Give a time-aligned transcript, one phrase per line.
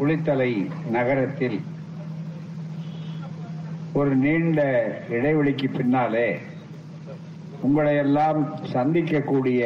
[0.00, 0.52] குளித்தலை
[0.90, 1.56] நகரத்தில்
[3.92, 4.60] ஒரு நீண்ட
[5.08, 6.28] இடைவெளிக்கு பின்னாலே
[7.62, 8.38] உங்களையெல்லாம்
[8.72, 9.62] சந்திக்கக்கூடிய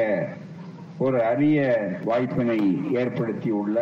[0.98, 1.58] ஒரு அரிய
[2.04, 2.58] வாய்ப்பினை
[2.94, 3.78] ஏற்படுத்தியுள்ள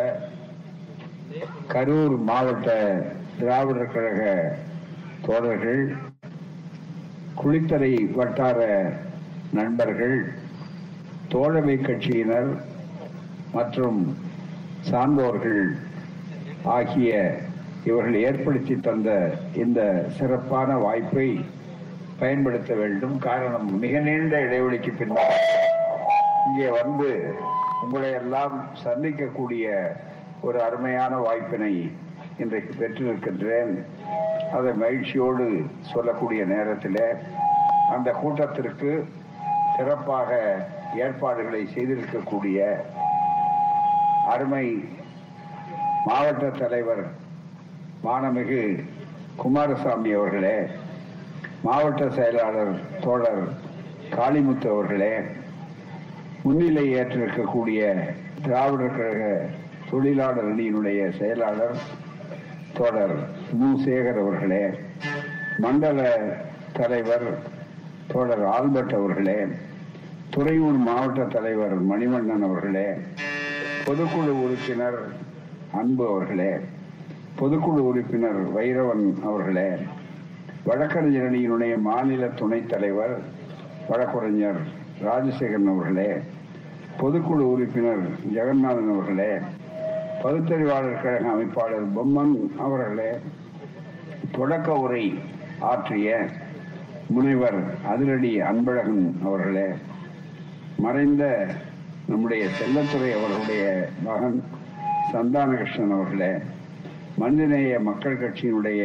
[1.69, 2.75] கரூர் மாவட்ட
[3.39, 4.21] திராவிடர் கழக
[5.23, 5.83] தோழர்கள்
[7.35, 8.59] குளித்தலை வட்டார
[9.53, 10.19] நண்பர்கள்
[11.29, 12.53] தோழமை கட்சியினர்
[13.53, 14.01] மற்றும்
[14.89, 15.65] சான்றோர்கள்
[16.65, 17.35] ஆகிய
[17.85, 21.45] இவர்கள் ஏற்படுத்தி தந்த இந்த சிறப்பான வாய்ப்பை
[22.19, 23.19] பயன்படுத்த வேண்டும்.
[23.19, 25.41] காரணம் மிக நீண்ட இடைவெளிக்கு பின்னர்
[26.47, 27.35] இங்கே வந்து
[27.85, 29.91] உங்களை எல்லாம் சந்திக்கக்கூடிய
[30.43, 31.91] ஒரு அருமையான வாய்ப்பினை
[32.39, 33.85] இன்றைக்கு பெற்றிருக்கின்றேன்.
[34.53, 37.03] அதை மகிழ்ச்சியோடு சொல்லக்கூடிய நேரத்தில்
[37.91, 39.09] அந்த கூட்டத்திற்கு
[39.77, 40.57] சிறப்பாக
[40.97, 42.77] ஏற்பாடுகளை செய்திருக்கக்கூடிய
[44.27, 44.85] அருமை
[46.07, 47.05] மாவட்ட தலைவர்
[48.05, 48.63] மாணமிகு
[49.37, 50.57] குமாரசாமி அவர்களே
[51.65, 53.43] மாவட்ட செயலாளர் தோழர்
[54.11, 55.13] காளிமுத்து அவர்களே
[56.45, 57.81] முன்னிலை ஏற்றிருக்கக்கூடிய
[58.45, 59.23] திராவிடர் கழக
[59.91, 61.77] தொழிலாளர் அணியினுடைய செயலாளர்
[62.75, 63.17] தோழர்
[63.53, 63.69] மு.
[63.85, 64.63] சேகர் அவர்களே
[65.59, 66.01] மண்டல
[66.73, 67.29] தலைவர்
[68.09, 69.39] தோழர் ஆல்பர்ட் அவர்களே
[70.31, 72.87] துறையூர் மாவட்ட தலைவர் மணிவண்ணன் அவர்களே
[73.87, 75.01] பொதுக்குழு உறுப்பினர்
[75.73, 76.51] அன்பு அவர்களே
[77.39, 79.69] பொதுக்குழு உறுப்பினர் வைரவன் அவர்களே
[80.67, 83.15] வழக்கறிஞர் அணியினுடைய மாநில துணைத் தலைவர்
[83.89, 84.61] வழக்கறிஞர்
[85.05, 86.11] ராஜசேகரன் அவர்களே
[87.01, 89.33] பொதுக்குழு உறுப்பினர் ஜெகநாதன் அவர்களே
[90.23, 93.11] பகுத்தறிவாளர் கழக அமைப்பாளர் பொம்மன் அவர்களே
[94.33, 95.05] தொடக்க உரை
[95.65, 96.11] ஆற்றிய
[97.11, 99.69] முனைவர் அதிரடி அன்பழகன் அவர்களே
[100.79, 101.25] மறைந்த
[102.07, 103.65] நம்முடைய செல்லத்துறை அவர்களுடைய
[104.05, 104.39] மகன்
[105.11, 106.33] சந்தானகிருஷ்ணன் அவர்களே
[107.19, 108.83] மனிதநேய மக்கள் கட்சியினுடைய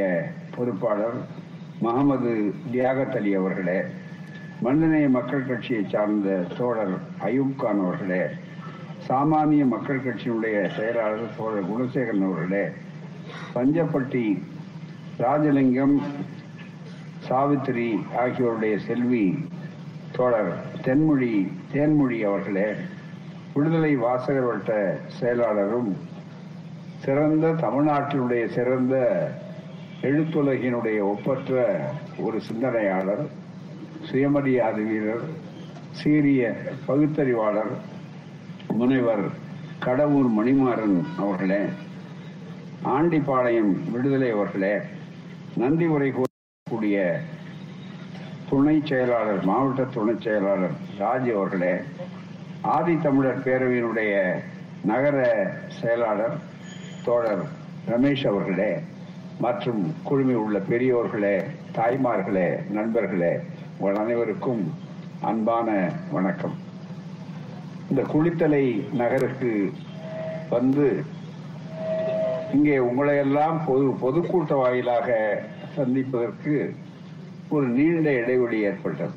[0.55, 1.17] பொறுப்பாளர்
[1.81, 2.31] முகமது
[2.71, 3.77] தியாகத் அலி அவர்களே
[4.61, 6.95] மனிதநேய மக்கள் கட்சியை சார்ந்த தோழர்
[7.25, 8.21] அயூப் கான் அவர்களே
[9.07, 12.63] சாமானிய மக்கள் கட்சியினுடைய செயலாளர் தோழர் குணசேகரன் அவர்களே
[13.53, 14.25] பஞ்சப்பட்டி
[15.17, 15.95] ராஜலிங்கம்
[17.27, 19.25] சாவித்திரி ஆகியோருடைய செல்வி
[20.11, 21.33] தோழர் தென்மொழி
[21.73, 22.67] தேன்மொழி அவர்களே
[23.57, 24.71] விடுதலை வாசகர் வட்ட
[25.13, 25.91] செயலாளரும்
[26.99, 28.95] சிறந்த தமிழ்நாட்டினுடைய சிறந்த
[30.01, 31.53] எழுத்துலகினுடைய ஒப்பற்ற
[32.19, 33.23] ஒரு சிந்தனையாளர்
[34.01, 35.25] சுயமரியாதை வீரர்
[35.91, 36.41] சீரிய
[36.87, 37.73] பகுத்தறிவாளர்
[38.73, 39.25] முனைவர்
[39.79, 41.61] கடவுர் மணிமாறன் அவர்களே
[42.91, 44.75] ஆண்டிப்பாளையம் விடுதலை அவர்களே
[45.57, 46.97] நன்றி உரை கூறக்கூடிய
[48.49, 51.73] துணை செயலாளர் மாவட்ட துணை செயலாளர் ராஜ் அவர்களே
[52.61, 54.41] ஆதி தமிழர் பேரவையினுடைய
[54.85, 55.17] நகர
[55.81, 56.37] செயலாளர்
[57.05, 57.43] தோழர்
[57.89, 58.79] ரமேஷ் அவர்களே
[59.39, 61.43] மற்றும் குழுமி உள்ள பெரியோர்களே
[61.75, 63.39] தாய்மார்களே நண்பர்களே
[63.77, 64.73] உங்கள் அனைவருக்கும்
[65.21, 66.55] அன்பான வணக்கம்.
[67.89, 69.71] இந்த குளித்தலை நகருக்கு
[70.49, 71.03] வந்து
[72.53, 75.39] இங்கே உங்களையெல்லாம் பொது பொதுக்கூட்ட வாயிலாக
[75.75, 76.75] சந்திப்பதற்கு
[77.49, 79.11] ஒரு நீண்ட இடைவெளி ஏற்பட்டது.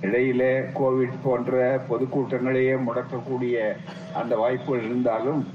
[0.00, 3.76] இடையிலே கோவிட் போன்ற பொதுக்கூட்டங்களையே முடக்கக்கூடிய
[4.14, 5.46] அந்த வாய்ப்புகள் இருந்தாலும்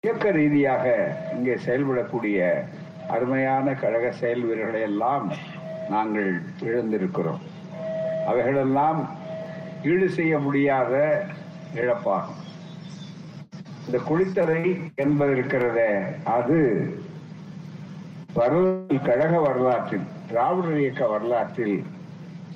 [0.00, 2.64] இயக்க ரீதியாக இங்கே செயல்படக்கூடிய
[3.08, 5.32] அருமையான கழக செயல் வீரர்களை எல்லாம்
[5.88, 7.40] நாங்கள் இழந்திருக்கிறோம்.
[8.26, 9.08] அவைகளெல்லாம்
[9.82, 11.24] ஈடு செய்ய முடியாத
[11.74, 12.40] இழப்பாகும்.
[13.86, 15.92] இந்த குளித்தலை என்பது இருக்கிறதே
[16.24, 16.58] அது
[18.34, 21.84] வரலாறு கழக வரலாற்றில் திராவிடர் இயக்க வரலாற்றில்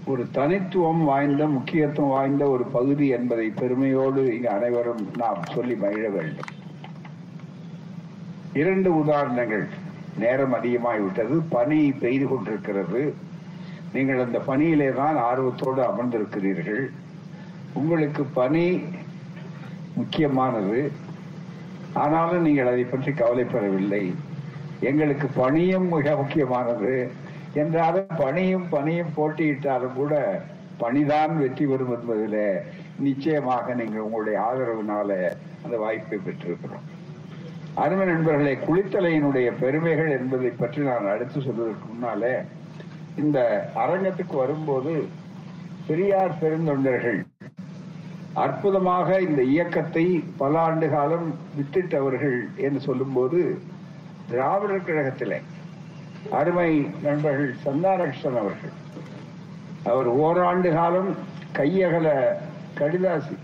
[0.06, 6.44] ஒரு தனித்துவம் வாய்ந்த முக்கியத்துவம் வாய்ந்த ஒரு பகுதி என்பதை பெருமையோடு இங்கு அனைவரும் நாம் சொல்லி மகிழ வேண்டும்.
[8.52, 9.68] இரண்டு உதாரணங்கள்.
[10.18, 11.42] நேரம் அதிகமாகிவிட்டது.
[11.48, 13.14] பனி பெய்து கொண்டிருக்கிறது.
[13.92, 16.90] நீங்கள் அந்த பணியிலே தான் ஆர்வத்தோடு அமர்ந்திருக்கிறீர்கள்.
[17.72, 18.82] உங்களுக்கு பணி
[19.94, 20.92] முக்கியமானது.
[21.92, 24.14] ஆனாலும் நீங்கள் அதை பற்றி கவலைப்படவில்லை.
[24.80, 27.10] எங்களுக்கு பணியும் மிக முக்கியமானது.
[27.54, 30.14] என்றாலும் பணியும் பணியும் போட்டியிட்டாலும் கூட
[30.80, 32.40] பணிதான் வெற்றி பெறும் என்பதில்
[32.98, 35.10] நிச்சயமாக நீங்கள் உங்களுடைய ஆதரவினால
[35.64, 36.84] அந்த வாய்ப்பை பெற்றிருக்கிறோம்.
[37.76, 42.34] அருமை நண்பர்களே குளித்தலையினுடைய பெருமைகள் என்பதை பற்றி நான் அடுத்து சொல்வதற்கு முன்னாலே
[43.16, 43.38] இந்த
[43.74, 44.92] அரங்கத்துக்கு வரும்போது
[45.86, 47.20] பெரியார் பெருந்தொண்டர்கள்
[48.34, 50.04] அற்புதமாக இந்த இயக்கத்தை
[50.38, 53.40] பல ஆண்டு காலம் வித்திட்டவர்கள் என்று சொல்லும்போது
[54.30, 55.38] திராவிடர் கழகத்திலே
[56.30, 58.74] அருமை நண்பர்கள் சந்தானகிருஷ்ணன் அவர்கள்.
[59.84, 61.16] அவர் ஓராண்டு காலம்
[61.52, 62.36] கையகல
[62.78, 63.36] கடிதாசி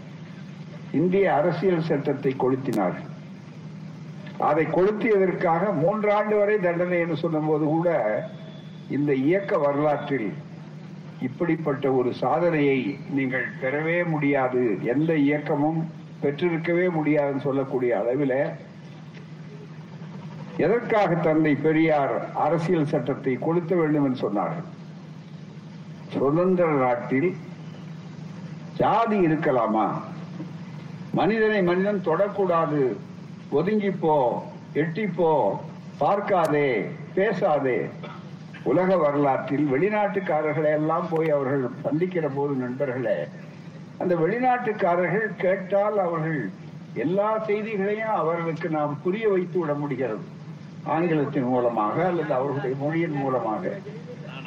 [0.92, 3.08] இந்திய அரசியல் சட்டத்தை கொளுத்தினார்கள்
[4.38, 7.88] அதை கொளுத்தியதற்காக மூன்றாண்டு வரை தண்டனை என்று சொன்னபோது கூட
[8.88, 10.32] இந்த இயக்க வரலாற்றில்
[11.20, 14.78] இப்படிப்பட்ட ஒரு சாதனையை நீங்கள் பெறவே முடியாது.
[14.82, 15.80] எந்த இயக்கமும்
[16.22, 18.36] பெற்றிருக்கவே முடியாதுன்னு சொல்லக்கூடிய அளவில்
[20.64, 22.14] எதற்காக தந்தை பெரியார்
[22.44, 24.68] அரசியல் சட்டத்தை கொளுத்த வேண்டும் என்று சொன்னார்கள்?
[26.14, 27.30] சுதந்திர நாட்டில்
[28.80, 29.86] ஜாதி இருக்கலாமா?
[31.18, 32.80] மனிதனை மனிதன் தொடக்கூடாது
[33.58, 34.16] ஒதுங்கிப்போ
[34.82, 35.32] எட்டிப்போ
[36.02, 36.70] பார்க்காதே
[37.16, 37.78] பேசாதே.
[38.70, 43.18] உலக வரலாற்றில் வெளிநாட்டுக்காரர்களை எல்லாம் போய் அவர்கள் சந்திக்கிற போது நண்பர்களே
[44.02, 46.42] அந்த வெளிநாட்டுக்காரர்கள் கேட்டால் அவர்கள்
[47.04, 50.24] எல்லா செய்திகளையும் அவர்களுக்கு நாம் புரிய வைத்து விட முடிகிறது.
[50.84, 53.72] ஆங்கிலத்தின் மூலமாக அல்லது அவர்களுடைய மொழியின் மூலமாக.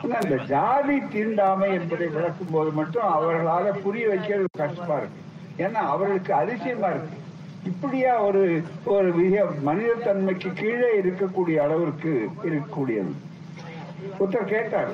[0.04, 5.20] இந்த ஜாதி தீண்டாமை என்பதை விளக்கும் போது மட்டும் அவர்களால புரிய வைக்கிறது கஷ்டமா இருக்கு.
[5.58, 7.18] ஏன்னா அவர்களுக்கு அதிசயமா இருக்கு.
[7.66, 13.14] இப்படியா ஒரு ஒரு மிக மனிதத்தன்மைக்கு கீழே இருக்கக்கூடிய அளவிற்கு இருக்கக்கூடியது.
[14.20, 14.90] ஒருத்தர் கேட்டார்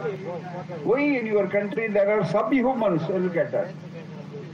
[0.92, 3.70] why in your country there are sub humans என்று கேட்டார்.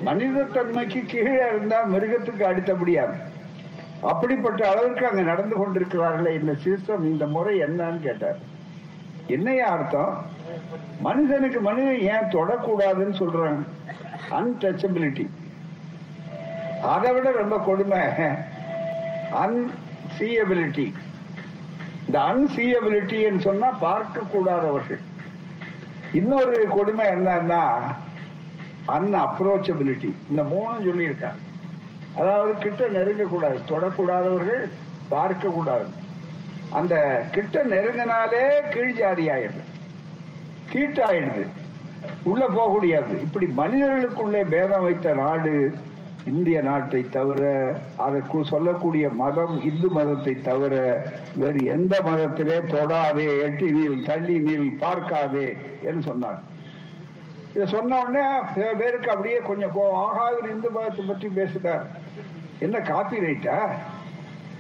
[0.06, 3.06] மனிதத்தன்மைக்கு கீழே இருந்தா மிருகத்துக்கு அடுத்தபடியா?
[4.02, 8.40] அப்படிப்பட்ட அளவிற்கு அங்க நடந்து கொண்டிருக்கிறார்களே இந்த சிஸ்டம் இந்த முறை என்னன்னு கேட்டார்.
[9.36, 10.14] என்னையா அர்த்தம்?
[11.06, 13.64] மனிதனுக்கு மனிதன் ஏன் தொடக்கூடாதுன்னு சொல்றாங்க?
[14.40, 15.26] அன்டச்சபிலிட்டி
[16.94, 18.02] அதை விட ரொம்ப கொடுமை.
[19.44, 20.88] அன்சீயபிலிட்டி
[22.06, 25.04] இந்த அன்சீயபிலிட்டின்னு சொன்னா பார்க்க கூடாதவர்கள்
[26.20, 27.64] இன்னொரு கொடுமை என்னன்னா
[28.96, 31.42] அன் அப்ரோச்சபிலிட்டி இந்த மூணும் சொல்லியிருக்காங்க.
[32.18, 34.64] அதாவது கிட்ட நெருங்கக்கூடாது தொடக்கூடாதவர்கள்
[35.10, 35.88] பார்க்க கூடாது
[36.74, 36.96] அந்த
[37.32, 39.64] கிட்ட நெருங்கினாலே கீழ் ஜாதி ஆயிடுது.
[40.72, 41.44] கீட்டாயிடுது
[42.24, 43.14] உள்ள போக முடியாது.
[43.22, 45.54] இப்படி மனிதர்களுக்குள்ளே பேதம் வைத்த நாடு
[46.26, 47.42] இந்திய நாட்டை தவிர
[47.96, 50.74] அதற்கு சொல்லக்கூடிய மதம் இந்து மதத்தை தவிர
[51.36, 55.48] வேறு எந்த மதத்திலே தொடாதே எட்டி நீள் தள்ளி நீள் பார்க்காதே
[55.82, 56.40] என்று சொன்னார்
[57.56, 58.24] இதை சொன்ன உடனே
[58.54, 61.86] சில பேருக்கு அப்படியே கொஞ்சம் கோபம் ஆகாது இந்து மதத்தை பற்றி பேசுகிறார்
[62.60, 63.58] என்ன காப்பி ரைட்டா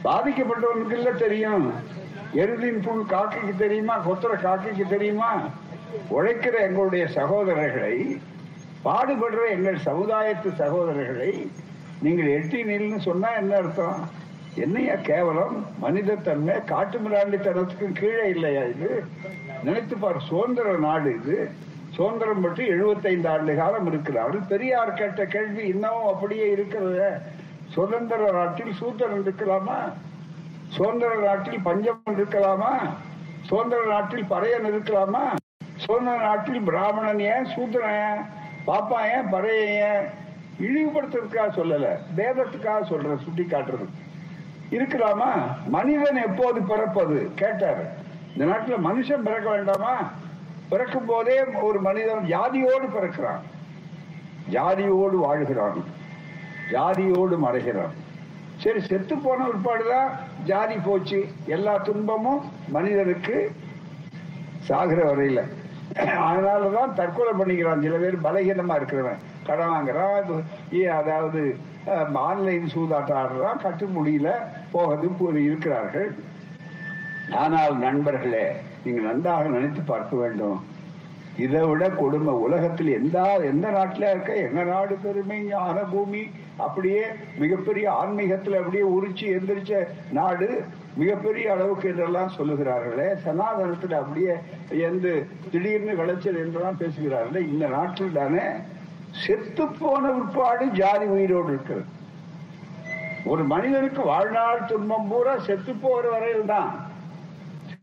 [0.05, 1.65] பாதிக்கப்பட்டவனுக்கு இல்லை தெரியும்.
[2.33, 3.95] எருதின் புல் காக்கைக்கு தெரியுமா?
[4.07, 5.29] கொத்துற காக்கைக்கு தெரியுமா?
[6.09, 7.95] உழைக்கிற எங்களுடைய சகோதரர்களை
[8.85, 11.31] பாடுபடுற எங்கள் சமுதாயத்து சகோதரர்களை
[12.01, 13.99] நீங்கள் எட்டி நில்னு சொன்னா என்ன அர்த்தம்?
[14.55, 15.55] என்னையா கேவலம்?
[15.79, 19.03] மனிதத்தன்மை காட்டு மிராண்டித்தனத்துக்கும் கீழே இல்லையா இது?
[19.63, 21.37] நினைத்து பார் சுதந்திர நாடு இது.
[21.95, 27.07] சுதந்திரம் பற்றி எழுபத்தைந்து ஆண்டு காலம் இருக்கிறார்கள் பெரியார் கேட்ட கேள்வி இன்னமும் அப்படியே இருக்கிறது
[27.67, 29.77] சுதந்திர நாட்டில் சூத்திரன் இருக்கலாமா
[30.67, 32.71] சுதந்திர நாட்டில் பஞ்சம் இருக்கலாமா
[33.41, 35.23] சுதந்திர நாட்டில் பறையன் இருக்கலாமா
[35.77, 37.45] சுதந்திர நாட்டில் பிராமணன் ஏன்?
[37.45, 38.21] சூத்திரன் ஏன்?
[38.67, 39.33] பாப்பா ஏன்?
[39.33, 40.05] பறையன் ஏன்?
[40.59, 41.87] இழிவுபடுத்துறதுக்காக சொல்லல.
[42.15, 43.87] வேதத்துக்காக சொல்ற சுட்டி காட்டுறது
[44.71, 45.31] இருக்கலாமா
[45.67, 47.31] மனிதன் எப்போது பிறப்பது?
[47.35, 47.81] கேட்டார்.
[48.33, 50.11] இந்த நாட்டுல மனுஷன் பிறக்க வேண்டாமா?
[50.69, 53.41] பிறக்கும் போதே ஒரு மனிதன் ஜாதியோடு பிறக்கிறான்.
[54.51, 55.83] ஜாதியோடு வாழ்கிறான்.
[56.71, 57.93] ஜாதியோடு மறைகிறான்.
[58.57, 60.09] சரி செத்து போன பிற்பாடுதான்
[60.45, 61.27] ஜாதி போச்சு.
[61.45, 63.51] எல்லா துன்பமும் மனிதனுக்கு
[64.59, 65.41] சாகிற வரையில.
[65.95, 67.81] அதனாலதான் தற்கொலை பண்ணிக்கிறான்.
[67.81, 69.21] சில பேர் பலகீனமா இருக்கிறவன்.
[69.45, 71.57] கடன் வாங்குறான் அதாவது
[72.13, 74.31] ஆன்லைன் சூதாட்டம் ஆடுறான் கட்டு முடியல
[74.71, 76.15] போகிறது இருக்கிறார்கள்.
[77.31, 78.47] ஆனால் நண்பர்களே
[78.85, 80.57] நீங்கள் நன்றாக நினைத்து பார்க்க வேண்டும்.
[81.43, 86.21] இதை விட கொடுமை உலகத்தில் எந்த எந்த நாட்டில் இருக்க எங்க நாடு பெருமை ஞான பூமி
[86.65, 87.01] அப்படியே
[87.41, 89.81] மிகப்பெரிய ஆன்மீகத்தில் அப்படியே உரிச்சு எந்திரிச்ச
[90.17, 90.47] நாடு
[91.01, 93.07] மிகப்பெரிய அளவுக்கு என்றெல்லாம் சொல்லுகிறார்களே.
[93.25, 94.35] சனாதனத்தில் அப்படியே
[94.87, 95.07] எந்த
[95.51, 97.41] திடீர்னு விளைச்சல் என்றெல்லாம் பேசுகிறார்களே.
[97.53, 98.45] இந்த நாட்டில் தானே
[99.25, 101.85] செத்து போன உட்பாடு ஜாதி உயிரோடு இருக்கிறது.
[103.31, 106.71] ஒரு மனிதனுக்கு வாழ்நாள் துன்பம் பூரா செத்து போகிற வரையில் தான்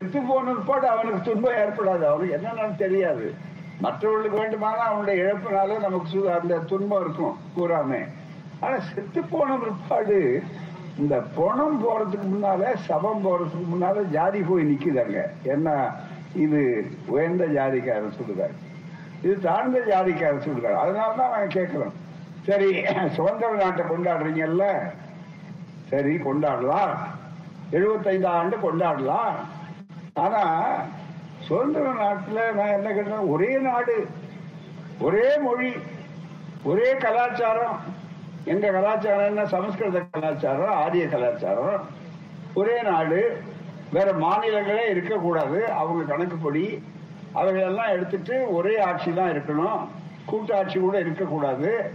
[0.03, 2.05] செத்து போன பிற்பாடு அவனுக்கு துன்பம் ஏற்படாது.
[2.05, 3.33] அவனுக்கு என்னன்னு தெரியாது.
[3.81, 7.37] மற்றவர்களுக்கு வேண்டுமானா அவனுடைய இழப்பினால நமக்கு அந்த துன்பம் இருக்கும்.
[7.57, 8.07] கூறாமே.
[8.59, 10.43] ஆனா செத்து போன பிற்பாடு
[10.97, 15.21] இந்த பணம் போறதுக்கு முன்னால சபம் போறதுக்கு முன்னால ஜாதி போய் நிக்குதாங்க.
[15.43, 15.91] என்ன
[16.35, 18.55] இது உயர்ந்த ஜாதிக்காரன் சொல்லுறாரு.
[19.23, 20.77] இது தாழ்ந்த ஜாதிக்காரன் சொல்லுறாரு.
[20.85, 21.93] அதனாலதான் நாங்க கேட்கிறோம்
[22.41, 24.71] சரி சுதந்திர நாட்டை கொண்டாடுறீங்கல்ல?
[25.87, 26.93] சரி கொண்டாடலாம்.
[27.69, 29.35] எழுபத்தைந்து ஆண்டு கொண்டாடலாம்.
[30.13, 30.41] ஆனா
[31.39, 34.07] சுதந்திர நாட்டுல நான் என்ன கேட்டேன் ஒரே நாடு
[34.99, 35.73] ஒரே மொழி
[36.63, 37.77] ஒரே கலாச்சாரம்.
[38.45, 39.45] எங்க கலாச்சாரம் என்ன?
[39.45, 41.81] சமஸ்கிருத கலாச்சாரம் ஆரிய கலாச்சாரம்.
[42.53, 43.41] ஒரே நாடு
[43.91, 45.71] வேற மாநிலங்களே இருக்கக்கூடாது.
[45.71, 46.83] அவங்க கணக்குப்படி
[47.33, 49.79] அவைகளெல்லாம் எடுத்துட்டு ஒரே ஆட்சி தான் இருக்கணும்.
[50.25, 51.91] கூட்டாட்சி கூட இருக்கக்கூடாது.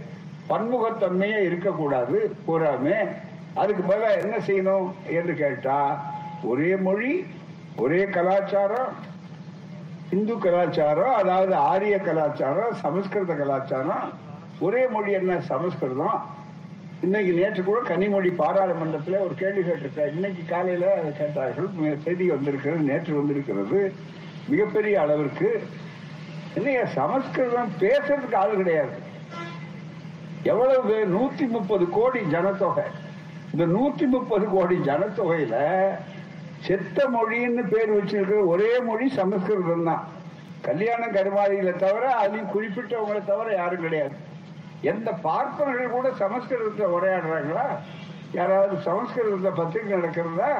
[0.49, 2.35] பன்முகத்தன்மையே இருக்கக்கூடாது.
[2.47, 3.07] பூராமே
[3.53, 6.05] அதுக்கு பதிலா என்ன செய்யணும் என்று கேட்டா
[6.43, 7.25] ஒரே மொழி
[7.79, 8.93] ஒரே கலாச்சாரம்
[10.09, 14.13] இந்து கலாச்சாரம் அதாவது ஆரிய கலாச்சாரம் சமஸ்கிருத கலாச்சாரம்.
[14.59, 15.41] ஒரே மொழி என்ன?
[15.41, 16.25] சமஸ்கிருதம்.
[17.01, 20.13] இன்னைக்கு நேற்று கூட கன்னிமொழி பாராளுமன்றத்தில் ஒரு கேள்வி கேட்டிருக்கார்.
[20.13, 21.67] இன்னைக்கு காலையில அதை கேட்டார்கள்.
[22.03, 23.93] செய்தி வந்திருக்கிறது நேற்று வந்திருக்கிறது.
[24.47, 25.67] மிகப்பெரிய அளவிற்கு
[26.55, 28.97] இன்னைக்கு சமஸ்கிருதம் பேசுறதுக்கு ஆள் கிடையாது.
[30.43, 31.15] எவ்வளவு பேர்?
[31.15, 32.83] நூத்தி முப்பது கோடி ஜனத்தொகை.
[33.53, 35.55] இந்த நூத்தி முப்பது கோடி ஜனத்தொகையில
[36.65, 40.07] செத்த மொழின்னு பேர் வச்சிருக்கிற ஒரே மொழி சமஸ்கிருதம் தான்.
[40.61, 44.15] கல்யாண கருமாதிகளை தவிர அதையும் குறிப்பிட்டவங்களை தவிர யாரும் கிடையாது.
[44.81, 47.65] எந்த பார்ப்பனர்கள் கூட சமஸ்கிருதத்தை உரையாடுறாங்களா?
[48.31, 50.51] யாராவது சமஸ்கிருதத்தை பத்திரிக்கை நடக்கிறதா?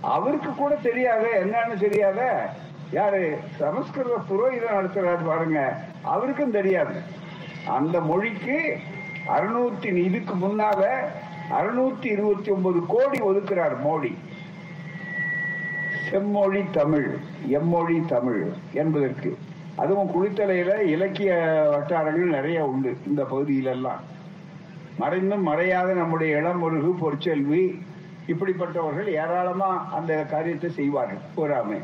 [0.00, 2.50] அவருக்கு கூட தெரியாத என்னன்னு தெரியாத.
[2.90, 3.38] யாரு?
[3.58, 5.76] சமஸ்கிருத புரோகிதம் நடத்துறாரு பாருங்க.
[6.02, 6.94] அவருக்கும் தெரியாது.
[7.66, 8.76] அந்த மொழிக்கு
[9.28, 10.96] அறுநூத்தி இதுக்கு முன்னால
[11.50, 14.14] அறுநூத்தி இருபத்தி ஒன்பது கோடி ஒதுக்குறார் மோடி.
[16.10, 17.08] செம்மொழி தமிழ்
[17.48, 19.30] எம்மொழி தமிழ் என்பதற்கு.
[19.76, 21.32] அதுவும் குளித்தலையில இலக்கிய
[21.70, 24.02] வட்டாரங்கள் நிறைய உண்டு இந்த பகுதியிலெல்லாம்.
[24.98, 27.64] மறைந்தும் மறையாத நம்முடைய இளமுருகு பொற்செல்வி
[28.32, 31.78] இப்படிப்பட்டவர்கள் ஏராளமா அந்த காரியத்தை செய்வார்கள் கூறாமை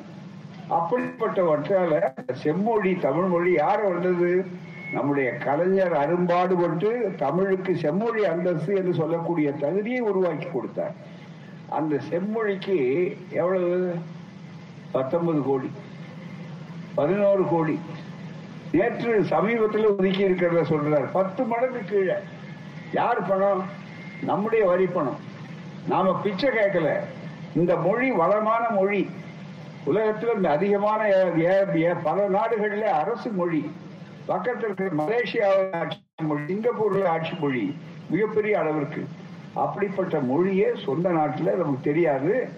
[0.77, 1.93] அப்படிப்பட்டவற்றால
[2.33, 4.45] செம்மொழி தமிழ் மொழி யார் வந்தது?
[4.93, 10.97] நம்முடைய கலைஞர் அரும்பாடுபட்டு தமிழுக்கு செம்மொழி அந்தஸ்து என்று சொல்லக்கூடிய தகுதியை உருவாக்கி கொடுத்தார்.
[11.73, 13.95] அந்த செம்மொழிக்கு எவ்வளவு?
[14.91, 15.71] பத்தொன்பது கோடி.
[16.95, 17.81] பதினோரு கோடி.
[18.73, 21.09] நேற்று சமீபத்தில் ஒதுக்கி இருக்கிறத சொல்றார்.
[21.13, 22.13] பத்து மடங்கு கீழே.
[22.93, 23.65] யார் பணம்?
[24.23, 25.17] நம்முடைய வரி பணம்.
[25.89, 27.01] நாம பிச்சை கேட்கல.
[27.55, 29.11] இந்த மொழி வளமான மொழி.
[29.85, 33.73] உலகத்தில் இந்த அதிகமான ஏ- ஏ- பல நாடுகளில் அரசு மொழி.
[34.27, 37.77] பக்கத்தில் இருக்கிற மலேசியாவில் ஆட்சி மொழி சிங்கப்பூர்ல ஆட்சி மொழி.
[38.11, 39.07] மிகப்பெரிய அளவிற்கு.
[39.55, 42.49] அப்படிப்பட்ட மொழியே சொந்த நாட்டில் நமக்கு தெரியாது.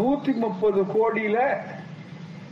[0.00, 1.38] நூத்தி முப்பது கோடியில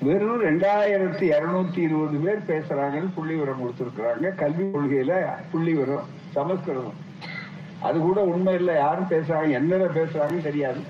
[0.02, 4.34] வெறும் ரெண்டாயிரத்தி இருநூத்தி இருபது பேர் பேசுறாங்கன்னு புள்ளி விவரம் கொடுத்திருக்கிறாங்க.
[4.34, 5.12] கல்வி கொள்கையில
[5.50, 6.98] புள்ளி விவரம் சமஸ்கிருதம்.
[7.80, 8.74] அது கூட உண்மை இல்லை.
[8.74, 10.80] யாரும் பேசுறாங்க என்னென்ன பேசுறாங்கன்னு தெரியாது.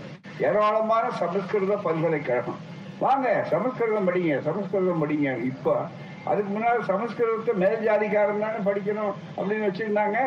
[0.40, 2.60] ஏராளமான சமஸ்கிருத பல்கலைக்கழகம்.
[2.98, 5.44] வாங்க சமஸ்கிருதம் படிங்க சமஸ்கிருதம் படிங்க.
[5.44, 5.76] இப்ப
[6.24, 10.18] அதுக்கு முன்னாடி சமஸ்கிருதத்தை மேல் ஜாதிக்காரன் தானே படிக்கணும் அப்படின்னு வச்சிருந்தாங்க.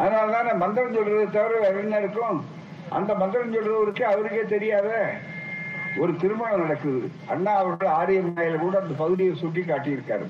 [0.00, 2.38] அதனால தானே மந்திரம் சொல்றது தவிர வேற என்ன இருக்கும்?
[2.98, 4.88] அந்த மந்திரம் சொல்றவருக்கு அவருக்கே தெரியாத
[6.00, 7.00] ஒரு திருமணம் நடக்குது.
[7.26, 10.26] அண்ணா அவர்கள் ஆரியமாயில கூட அந்த பகுதியை சுட்டி காட்டியிருக்காரு.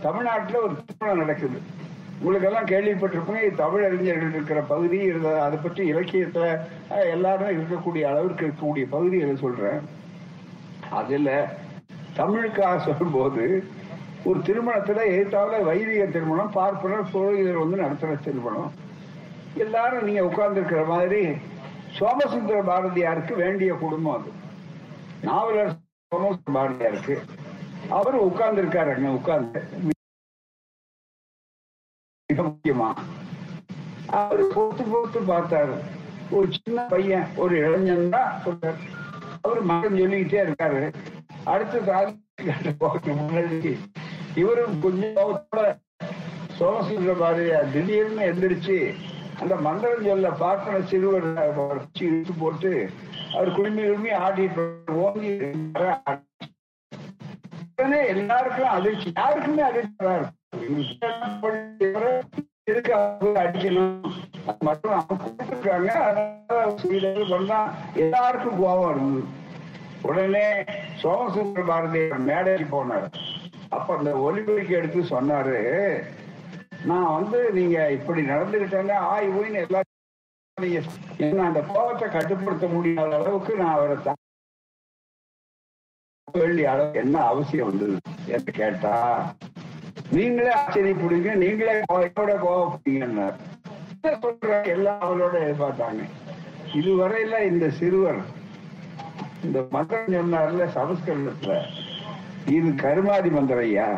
[0.00, 1.58] தமிழ்நாட்டில் ஒரு திருமணம் நடக்குது.
[2.18, 6.44] உங்களுக்கு எல்லாம் கேள்விப்பட்டிருப்பீங்க தமிழ் அறிஞர்கள் இருக்கிற பகுதி இருந்தது அதை பற்றி இலக்கியத்துல
[7.14, 9.80] எல்லாரும் இருக்கக்கூடிய அளவிற்கு இருக்கக்கூடிய பகுதிகளை சொல்றேன்?
[10.90, 11.28] அதுல
[12.16, 13.44] தமிழுக்காக சொல்லும்போது
[14.24, 18.72] ஒரு திருமணத்துல எதிர்த்தாவில வைதிக திருமணம் பார்ப்பனர் புரோகிதர் வந்து நடத்துற திருமணம்
[19.56, 21.34] எல்லாரும் நீங்க உட்கார்ந்து இருக்கிற மாதிரி
[21.98, 24.30] சோமசுந்தர பாரதியாருக்கு வேண்டிய குடும்பம் அது.
[25.22, 25.76] நாவலர்
[26.08, 27.16] சோமசுந்தர பாரதியாருக்கு.
[27.88, 29.62] அவர் உட்கார்ந்து இருக்காருங்க உட்கார்ந்து.
[32.26, 32.88] மிக முக்கியமா.
[34.06, 35.76] அவர் பொறுத்து பொறுத்து பார்த்தாரு.
[36.30, 38.42] ஒரு சின்ன பையன் ஒரு இளைஞன் தான்
[39.42, 40.94] அவர் மகன் சொல்லிக்கிட்டே இருக்காரு.
[41.44, 42.24] அடுத்த சாதி
[43.10, 43.78] முன்னாடி
[44.34, 45.46] இவரும் கொஞ்சம்
[46.58, 48.94] சோமசுந்தர பாரதியார் திடீர்னு எந்திரிச்சு
[49.40, 51.24] அந்த மண்டல ஜெல்ல பார்க்கன சிறுவர்
[51.98, 52.90] இழுத்து போட்டு
[53.34, 54.62] அவர் குழுமி குழுமி ஆடிட்டு
[54.92, 55.30] ஓங்கி
[57.76, 59.12] உடனே எல்லாருக்கும் அதிர்ச்சி.
[59.16, 59.94] யாருக்குமே அதிர்ச்சி
[63.42, 64.12] அடிக்கணும்?
[64.60, 65.88] மட்டும் அவங்க கூப்பிட்டுருக்காங்க.
[65.88, 69.26] அதனால பண்ணா எல்லாருக்கும் கோபம் இருந்தது
[70.02, 70.64] உடனே
[70.94, 73.12] சோமசுந்தர பாரதியார் மேடைக்கு போனார்.
[73.68, 75.60] அப்ப அந்த ஒலிபெருக்கு எடுத்து சொன்னாரு
[76.84, 79.92] நான் வந்து நீங்க இப்படி நடந்துகிட்டாங்க ஆய் ஊயின்னு எல்லாரும்
[80.56, 80.78] நீங்க
[81.18, 84.14] என்ன அந்த கோபத்தை கட்டுப்படுத்த முடியாத அளவுக்கு நான் அவரை
[86.28, 87.96] வேண்டிய அளவு என்ன அவசியம் வந்தது
[88.28, 88.94] என்று கேட்டா
[90.10, 93.36] நீங்களே ஆச்சரியப்படுங்க நீங்களே கோவத்தோட கோவப்படுவீங்கன்னார்
[94.22, 96.02] சொல்ற எல்லாம் அவளோட எதிர்பார்த்தாங்க.
[96.74, 98.20] இதுவரையில இந்த சிறுவர்
[99.42, 101.54] இந்த மந்திரம் சொன்னார்ல சமஸ்கிருதத்துல
[102.46, 103.88] இது கருமாதி மந்திரம் ஐயா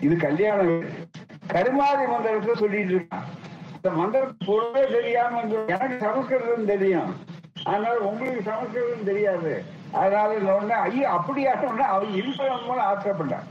[0.00, 0.84] இது கல்யாணம்
[1.52, 3.28] கருமாதி மந்திரத்தை சொல்லிட்டு இருக்கான்.
[3.76, 5.42] இந்த மந்திரத்தை சொல்லவே தெரியாம
[5.74, 7.12] எனக்கு சமஸ்கிருதம் தெரியும்.
[7.70, 9.52] அதனால உங்களுக்கு சமஸ்கிருதம் தெரியாது.
[10.00, 13.48] அதனால உடனே ஐயோ அப்படியா உடனே அவன் இருப்பவன் ஆசைப்பட்டான்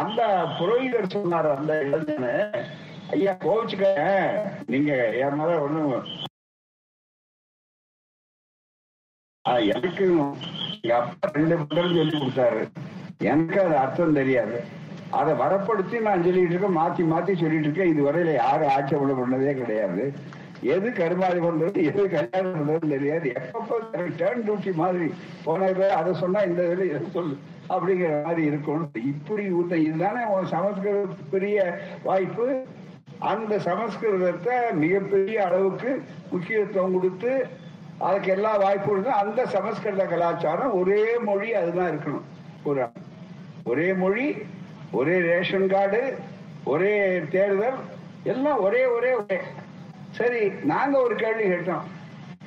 [0.00, 0.20] அந்த
[0.58, 2.34] புரோகிதர் சொன்னார் அந்த இளைஞனு
[3.14, 3.88] ஐயா கோவிச்சுக்க
[4.72, 4.92] நீங்க
[5.24, 5.92] என் மேல ஒண்ணும்
[9.74, 10.04] எனக்கு
[10.76, 12.62] எங்க அப்பா ரெண்டு மந்திரம் சொல்லி கொடுத்தாரு.
[13.32, 14.56] எனக்கு அது அர்த்தம் தெரியாது.
[15.10, 17.92] அதை வரப்படுத்தி நான் சொல்லிட்டு இருக்கேன் மாத்தி மாத்தி சொல்லிட்டு இருக்கேன்.
[17.94, 20.12] இதுவரையில யாரும் ஆட்சேபனை பண்ணதே கிடையாது.
[20.74, 23.32] எது கருமாதி பண்றது எது கல்யாணம் பண்றதுன்னு தெரியாது.
[23.40, 23.76] எப்பப்போ
[24.20, 25.08] டேர்ன் டியூட்டி மாதிரி
[25.44, 27.36] போன அதை சொன்னா இந்த இதுல சொல்லு
[27.68, 32.46] அப்படிங்கிற மாதிரி இருக்கும் இப்படி ஊத்த இதுதானே உன் சமஸ்கிருத பெரிய வாய்ப்பு.
[33.18, 37.46] அந்த சமஸ்கிருதத்தை மிகப்பெரிய அளவுக்கு முக்கியத்துவம் கொடுத்து
[37.98, 42.26] அதுக்கு எல்லா வாய்ப்புகளும் அந்த சமஸ்கிருத கலாச்சாரம் ஒரே மொழி அதுதான் இருக்கணும்.
[42.64, 42.86] ஒரு
[43.64, 44.26] ஒரே மொழி
[44.94, 46.18] ஒரே ரேஷன் கார்டு
[46.64, 47.78] ஒரே தேர்தல்
[48.22, 49.40] எல்லாம் ஒரே ஒரே ஒரே.
[50.10, 51.82] சரி நாங்க ஒரு கேள்வி கேட்டோம்.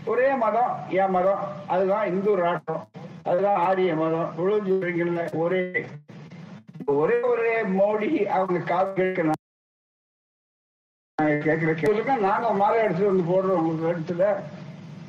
[0.05, 1.39] ஒரே மதம் என் மதம்?
[1.67, 2.85] அதுதான் இந்து ராஷ்டிரம்.
[3.23, 4.33] அதுதான் ஆரிய மதம்.
[4.37, 5.85] இவ்வளவு ஒரே.
[6.85, 9.31] ஒரே ஒரே மோடி அவங்க காது கேட்கணும்
[11.21, 14.35] நாங்க கேட்கிற கேள்விக்கு நாங்க மாலை எடுத்துட்டு வந்து போடுறோம் உங்களுக்கு இடத்துல.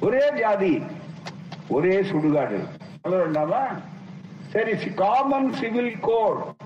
[0.00, 0.83] ஒரே ஜாதி
[1.68, 2.59] ஒரே சுடுகாடு.
[3.02, 3.66] சொல்ல வேண்டாமா?
[4.49, 6.58] சரி காமன் சிவில் கோட்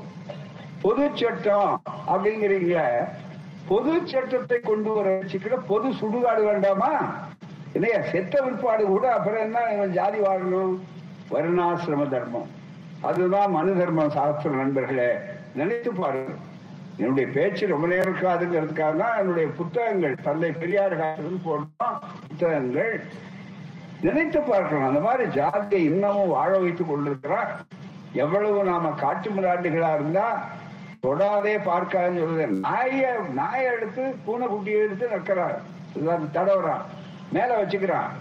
[0.83, 2.81] பொது சட்டம் அப்படிங்கிறீங்க.
[3.69, 7.15] பொது சட்டத்தை கொண்டு வர வச்சுக்கிற பொது சுடுகாடு வேண்டாமா?
[7.75, 9.87] இல்லையா செத்த விற்பாடு கூட அப்புறம் என்ன?
[9.87, 10.79] ஜாதி வாழணும்.
[11.31, 12.49] வருணாசிரம தர்மம்.
[13.01, 15.11] அதுதான் மனு தர்ம சாஸ்திர நண்பர்களே.
[15.55, 16.51] நினைத்து பாருங்கள்.
[16.97, 21.99] என்னுடைய பேச்சு ரொம்ப நேரம் இருக்காதுங்கிறதுக்காக தான் என்னுடைய புத்தகங்கள் தந்தை பெரியார் காலத்தில் போடுறோம்
[22.29, 23.03] புத்தகங்கள்.
[24.01, 27.61] நினைத்து பார்க்கணும் அந்த மாதிரி ஜாதியை இன்னமும் வாழ வைத்துக் கொண்டிருக்கிறார்.
[28.13, 30.47] எவ்வளவு நாம காட்டு மிராண்டுகளா இருந்தா
[31.05, 32.59] தொடாதே பார்க்காதுன்னு சொல்றது.
[32.67, 35.57] நாய நாயை எடுத்து பூனை குட்டியை எடுத்து நக்கிறார்
[36.37, 36.85] தடவுறான்.
[37.33, 38.13] மேல வச்சுக்கிறான்.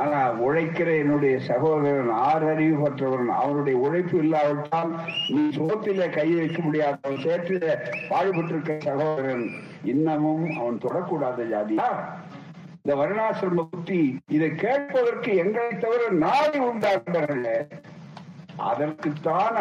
[0.00, 4.92] ஆனா உழைக்கிற என்னுடைய சகோதரன் ஆறு அறிவு பெற்றவன் அவனுடைய உழைப்பு இல்லாவிட்டால்
[5.34, 7.12] நீ சோத்தில கை வைக்க முடியாத.
[7.24, 7.76] சேற்றில
[8.10, 9.44] பாடுபட்டிருக்க சகோதரன்
[9.92, 11.88] இன்னமும் அவன் தொடக்கூடாத ஜாதியா
[12.82, 14.00] இந்த வருணாசிரம புத்தி
[14.36, 17.62] இதை கேட்பதற்கு எங்களை தவிர நாளை உண்டாக்குறார்கள்
[18.70, 19.56] அதற்குத்தான்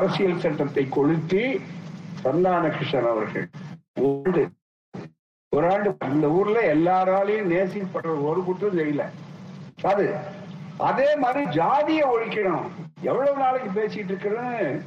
[0.00, 1.60] அரசியல் சட்டத்தை கொளுத்தி
[2.20, 3.48] சந்தான கிருஷ்ணன் அவர்கள்
[4.02, 4.42] ஒரு
[5.48, 9.04] ஒரு ஆண்டு இந்த ஊர்ல எல்லாராலையும் நேசிப்படுற ஒரு குற்றம் செய்யல.
[9.82, 10.06] அது
[10.78, 12.66] அதே மாதிரி ஜாதியை ஒழிக்கணும்.
[13.00, 14.80] எவ்வளவு நாளைக்கு பேசிட்டு இருக்கிறேன்னு?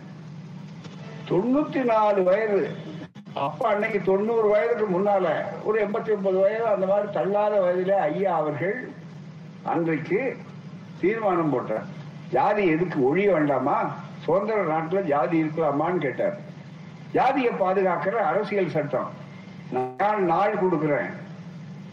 [1.29, 2.63] தொண்ணூத்தி நாலு வயது.
[3.33, 8.89] அப்ப அன்னைக்கு தொண்ணூறு வயதுக்கு முன்னால ஒரு எண்பத்தி ஒன்பது வயது அந்த மாதிரி தள்ளாத வயதுல ஐயா அவர்கள்
[9.63, 10.35] அன்றைக்கு
[10.99, 11.85] தீர்மானம் போட்டார்.
[12.31, 14.03] ஜாதி எதுக்கு ஒழிய வேண்டாமா?
[14.25, 16.37] சுதந்திர நாட்டில் ஜாதி இருக்கலாமான்னு கேட்டார்.
[17.11, 19.09] ஜாதியை பாதுகாக்கிற அரசியல் சட்டம்.
[19.97, 21.09] நான் நாள் கொடுக்குறேன்.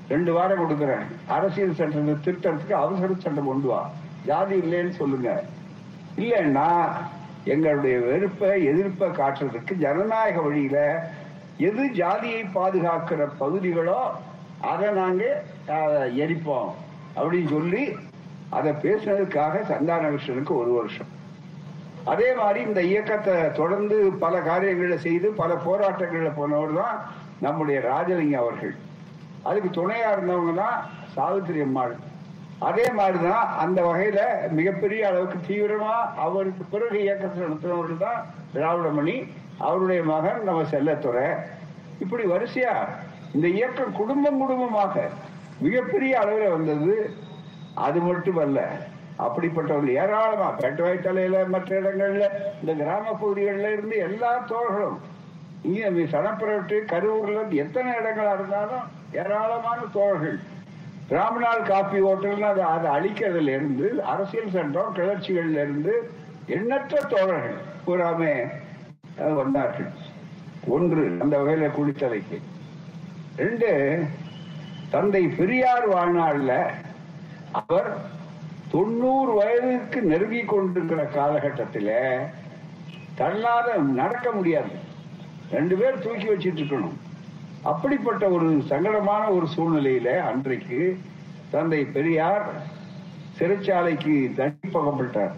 [0.09, 1.05] ரெண்டு வாரம் கொடுக்குறேன்.
[1.27, 3.91] அரசியல் சட்டத்தை திருத்தறதுக்கு அவசர சட்டம் கொண்டு வா.
[4.27, 5.43] ஜாதி இல்லைன்னு சொல்லுங்க.
[6.17, 6.93] இல்லைன்னா
[7.45, 11.11] எங்களுடைய வெறுப்பை எதிர்ப்பை காட்டுறதுக்கு ஜனநாயக வழியில
[11.57, 14.01] எது ஜாதியை பாதுகாக்கிற பகுதிகளோ
[14.61, 15.43] அதை நாங்க
[16.25, 16.73] எரிப்போம்.
[17.17, 17.97] அப்படின்னு சொல்லி
[18.49, 21.21] அதை பேசுனதுக்காக சந்தான கிருஷ்ணனுக்கு ஒரு வருஷம்.
[22.05, 26.97] அதே மாதிரி இந்த இயக்கத்தை தொடர்ந்து பல காரியங்களை செய்து பல போராட்டங்களில் போனவர் தான்
[27.41, 28.75] நம்முடைய ராஜலிங்கம் அவர்கள்.
[29.43, 30.77] அதுக்கு துணையா இருந்தவங்க தான்
[31.15, 31.95] சாவித்திரி அம்மாள்.
[32.59, 35.95] அதே மாதிரிதான் அந்த வகையில மிகப்பெரிய அளவுக்கு தீவிரமா
[36.27, 38.21] அவருக்கு பிறகு இயக்கத்தை நடத்தினவர்கள் தான்
[38.55, 39.17] திராவிடமணி
[39.59, 41.27] அவருடைய மகன் நம்ம செல்லத்துறை.
[42.01, 42.75] இப்படி வரிசையா
[43.35, 45.05] இந்த இயக்கம் குடும்பம் குடும்பமாக
[45.61, 46.95] மிகப்பெரிய அளவில் வந்தது.
[47.75, 48.61] அது மட்டுமல்ல
[49.27, 52.27] அப்படிப்பட்டவர்கள் ஏராளமா பேட்டவாய்த்தலையில மற்ற இடங்கள்ல
[52.61, 54.99] இந்த கிராம பகுதிகளில் இருந்து எல்லா தோழர்களும்
[55.67, 58.87] இங்கே சனப்பிரட்டு கரூர்ல இருந்து எத்தனை இடங்களா இருந்தாலும்
[59.21, 60.39] ஏராளமான தோழர்கள்.
[61.17, 65.95] ராமநாள் காப்பி ஹோட்டல்னு அதை அதை அழிக்கிறதுல இருந்து அரசியல் சட்டம் கிளர்ச்சிகள்ல இருந்து
[66.57, 68.33] எண்ணற்ற தோழர்கள் பூராமே
[69.41, 69.91] வந்தார்கள்.
[70.75, 72.39] ஒன்று அந்த வகையில குளித்தலைக்கு
[73.43, 73.71] ரெண்டு
[74.95, 76.53] தந்தை பெரியார் வாழ்நாள்ல
[77.61, 77.89] அவர்
[78.73, 81.91] தொண்ணூறு வயதுக்கு நெருங்கி கொண்டிருக்கிற காலகட்டத்தில்
[83.15, 84.71] தள்ளாத நடக்க முடியாது.
[85.53, 86.99] ரெண்டு பேர் தூக்கி வச்சிட்டு இருக்கணும்.
[87.63, 90.99] அப்படிப்பட்ட ஒரு சங்கடமான ஒரு சூழ்நிலையில அன்றைக்கு
[91.51, 92.47] தந்தை பெரியார்
[93.39, 95.33] சிறைச்சாலைக்கு தண்டிப்பகப்பட்டார்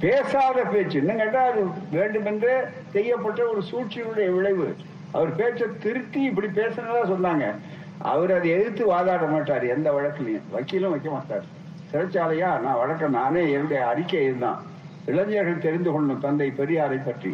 [0.00, 0.98] பேசாத பேச்சு.
[0.98, 2.54] என்ன கேட்டால் அது வேண்டுமென்றே
[2.92, 4.76] செய்யப்பட்ட ஒரு சூழ்ச்சியினுடைய விளைவு.
[5.12, 7.54] அவர் பேச்சை திருத்தி இப்படி பேசுனதா சொன்னாங்க.
[7.98, 9.64] அவர் அதை எதிர்த்து வாதாட மாட்டார்.
[9.66, 10.48] எந்த வழக்குலையும்.
[10.50, 11.44] வக்கீலும் வைக்க மாட்டார்.
[11.90, 14.60] சிறைச்சாலையா நான் வழக்க நானே என்னுடைய அறிக்கை இதுதான்
[15.06, 17.32] இளைஞர்கள் தெரிந்து கொள்ளணும் தந்தை பெரியாரை பற்றி.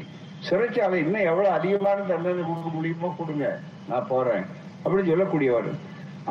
[0.49, 3.47] சிறைச்சாலை இன்னும் எவ்வளவு அதிகமான தண்டனை கொடுக்க முடியுமோ கொடுங்க
[3.89, 4.45] நான் போறேன்
[4.85, 5.71] அப்படின்னு சொல்லக்கூடியவர்.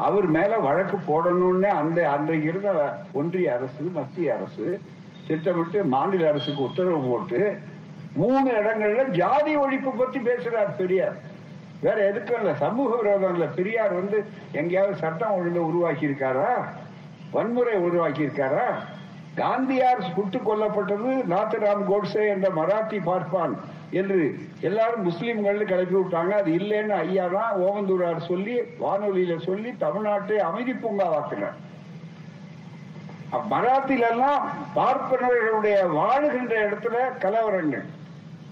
[0.05, 2.69] அவர் மேல வழக்கு போடணும்னு அந்த அன்றைக்கு இருந்த
[3.13, 4.67] ஒன்றிய அரசு மத்திய அரசு
[5.27, 7.39] திட்டமிட்டு மாநில அரசுக்கு உத்தரவு போட்டு
[8.15, 11.17] மூணு இடங்கள்ல ஜாதி ஒழிப்பு பத்தி பேசுறார் பெரியார்.
[11.81, 13.45] வேற எதுக்கும் இல்ல சமூக விரோதம் இல்ல.
[13.57, 14.17] பெரியார் வந்து
[14.51, 16.49] எங்கேயாவது சட்டம் ஒழுங்கு உருவாக்கி இருக்காரா
[17.33, 18.65] வன்முறை உருவாக்கி இருக்காரா
[19.37, 23.53] காந்தியார் சுட்டுக் கொல்லப்பட்டது நாத்துராம் கோட்சே என்ற மராத்தி பார்ப்பான்
[23.91, 24.17] என்று
[24.61, 26.33] எல்லாரும் முஸ்லிம்கள் கிளப்பி விட்டாங்க.
[26.35, 31.57] அது இல்லைன்னு ஐயா தான் ஓமந்தூரார் சொல்லி வானொலியில சொல்லி தமிழ்நாட்டை அமைதி பூங்காவாக்கினார்
[33.49, 34.41] மராத்தில எல்லாம்
[34.75, 37.85] பார்ப்பனர்களுடைய வாழுகின்ற இடத்துல கலவரங்கள்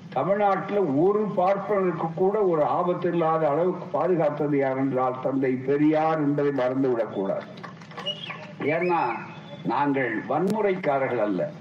[0.09, 6.89] தமிழ்நாட்டில் ஒரு பார்ப்பனருக்கு கூட ஒரு ஆபத்து இல்லாத அளவுக்கு பாதுகாத்தது யார் என்றால் தந்தை பெரியார் என்பதை மறந்து
[6.89, 7.45] விடக்கூடாது
[8.59, 9.01] ஏன்னா
[9.63, 11.51] நாங்கள் வன்முறைக்காரர்கள் அல்ல.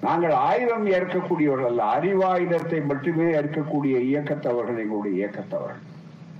[0.00, 1.82] நாங்கள் ஆயுதம் ஏற்கக்கூடியவர்கள் அல்ல.
[1.96, 5.82] அறிவாயுதத்தை மட்டுமே ஏற்கக்கூடிய இயக்கத்தவர்கள் எங்களுடைய இயக்கத்தவர்கள்.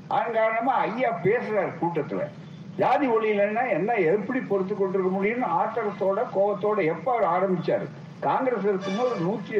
[0.09, 2.23] அதன் காரணமா ஐயா பேசுறார் கூட்டத்துல.
[2.77, 7.87] ஜாதி ஒளியிலன்னா என்ன எப்படி பொறுத்து கொண்டிருக்க முடியும்னு ஆத்திரத்தோட கோபத்தோட எப்ப அவர் ஆரம்பிச்சாரு?
[8.21, 9.55] காங்கிரஸ் இருக்கும்போது நூற்றி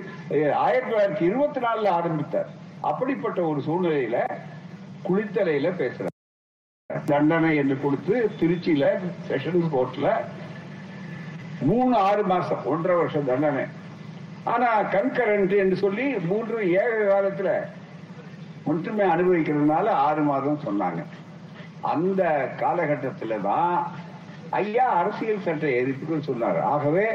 [0.53, 2.49] ஆயிரத்தி தொள்ளாயிரத்தி இருபத்தி நாலுல ஆரம்பித்தார்.
[2.81, 4.25] அப்படிப்பட்ட ஒரு சூழ்நிலையில
[5.09, 6.12] குளித்தலையில பேசுறாரு.
[7.11, 8.87] தண்டனை என்று கொடுத்து திருச்சியில
[9.29, 10.09] செஷன்ஸ் கோர்ட்ல
[11.69, 13.65] மூணு ஆறு மாசம் ஒன்றரை வருஷம் தண்டனை.
[14.53, 17.51] ஆனா கன்கரண்ட் என்று சொல்லி மூன்று ஏழு காலத்துல
[18.71, 21.03] ஒன்றுமே அனுபவிக்கிறதுனால ஆறு மாதம் சொன்னாங்க.
[21.93, 22.23] அந்த
[22.63, 23.77] காலகட்டத்தில் தான்
[24.61, 26.61] ஐயா அரசியல் சட்ட எதிர்ப்புன்னு சொன்னார்.
[26.73, 27.07] ஆகவே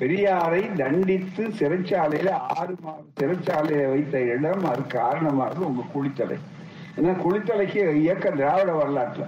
[0.00, 6.38] பெரியாரை தண்டித்து சிறைச்சாலையில ஆறு மாதம் சிறைச்சாலையை வைத்த இடம் அது காரணமாக உங்க குளித்தலை
[7.02, 9.26] ஏன்னா குளித்தலைக்கு இயக்க திராவிட வரலாற்றுல.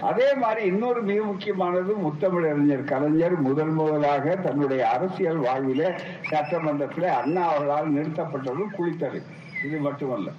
[0.00, 5.98] அதே மாதிரி இன்னொரு மிக முக்கியமானது முத்தமிழறிஞர் கலைஞர் முதல் முதலாக தன்னுடைய அரசியல் வாழ்வில
[6.30, 9.22] சட்டமன்றத்தில் அண்ணா அவர்களால் நிறுத்தப்பட்டது குளித்தலை.
[9.66, 10.30] இது மட்டுமல்ல.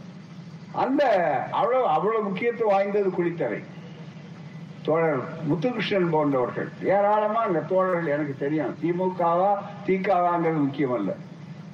[0.71, 1.05] அந்த
[1.51, 3.63] அவ்வளவு அவ்வளவு முக்கியத்துவம் வாய்ந்தது குளித்தலை.
[4.81, 6.69] தோழர் முத்துகிருஷ்ணன் போன்றவர்கள்.
[6.83, 8.75] ஏராளமா இந்த தோழர்கள் எனக்கு தெரியும்.
[8.83, 9.53] திமுகவா
[9.85, 11.15] திகாவாங்கிறது முக்கியமல்ல.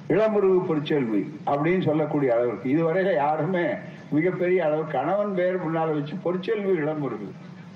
[0.08, 2.70] இளமுருகு பொற்செல்வி அப்படின்னு சொல்லக்கூடிய அளவுக்கு.
[2.70, 3.64] இதுவரையில யாருமே
[4.12, 7.28] மிகப்பெரிய அளவு கணவன் பேர் முன்னால வச்சு பொற்செல்வி இருக்குது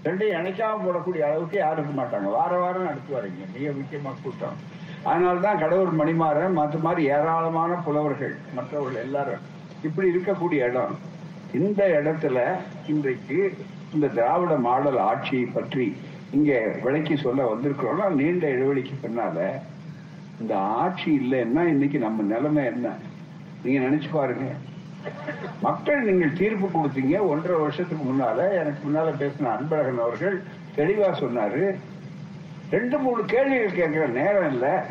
[0.04, 2.28] ரெண்டையும் இணைக்காம போடக்கூடிய அளவுக்கு யாரும் இருக்க மாட்டாங்க.
[2.30, 3.44] வார வாரம் நடத்துவாருங்க.
[3.54, 4.58] மிக முக்கியமா கூட்டம்.
[5.02, 9.42] அதனால்தான் கடவுள் மணிமாறன் மற்ற மாதிரி ஏராளமான புலவர்கள் மற்றவர்கள் எல்லாரும்
[9.82, 10.94] இப்படி இருக்கக்கூடிய இடம்.
[11.54, 12.38] இந்த இடத்துல
[12.86, 13.56] இன்றைக்கு
[13.94, 15.96] இந்த திராவிட மாடல் ஆட்சியை பற்றி
[16.30, 19.48] இங்க விளக்கி சொல்ல வந்திருக்கிறோம்னா நீண்ட இடைவெளிக்கு பின்னால
[20.40, 22.88] இந்த ஆட்சி இல்லைன்னா இன்னைக்கு நம்ம நிலைமை என்ன?
[23.64, 24.46] நீங்க நினைச்சு பாருங்க.
[25.62, 27.20] மக்கள் நீங்கள் தீர்ப்பு கொடுத்தீங்க.
[27.20, 30.42] ஒன்றரை வருஷத்துக்கு முன்னால எனக்கு முன்னால பேசின அன்பழகன் அவர்கள்
[30.76, 31.74] தெளிவா சொன்னாரு.
[32.70, 34.86] ரெண்டு மூணு கேள்விகள் கேட்கிற நேரம் இல்ல.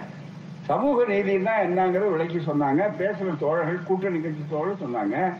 [0.61, 2.89] சமூக நீதினா என்னங்கிறத விளக்கி சொன்னாங்க.
[2.99, 5.33] பேசுற தோழர்கள் கூட்ட நிகழ்ச்சி தோழர் சொன்னாங்க.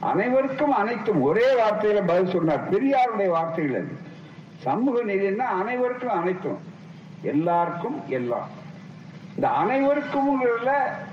[0.00, 2.70] அனைவருக்கும் அனைத்தும் ஒரே வார்த்தையில பதில் சொன்னார்.
[2.70, 3.96] பெரியாருடைய வார்த்தைகள் அது.
[4.56, 6.58] சமூக நீதினா அனைவருக்கும் அனைத்தும்.
[7.22, 8.48] எல்லாருக்கும் எல்லாம்.
[9.34, 10.40] இந்த அனைவருக்கும்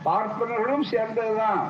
[0.05, 1.61] பார்ப்பனர்களும் சேர்ந்ததுதான்.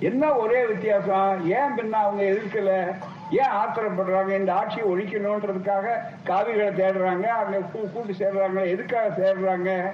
[0.00, 1.44] என்ன ஒரே வித்தியாசம்?
[1.44, 2.94] ஏன் பின்ன அவங்க எதிர்க்கல?
[3.30, 4.38] ஏன் ஆத்திரப்படுறாங்க?
[4.38, 5.86] இந்த ஆட்சியை ஒழிக்கணும்ன்றதுக்காக
[6.26, 9.90] காவிகளை தேடுறாங்க அவங்க கூட்டு சேர்றாங்க எதுக்காக சேர்றாங்க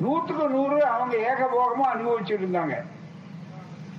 [0.00, 2.74] நூற்றுக்கு நூறு அவங்க ஏகபோகமா அனுபவிச்சுட்டு இருந்தாங்க.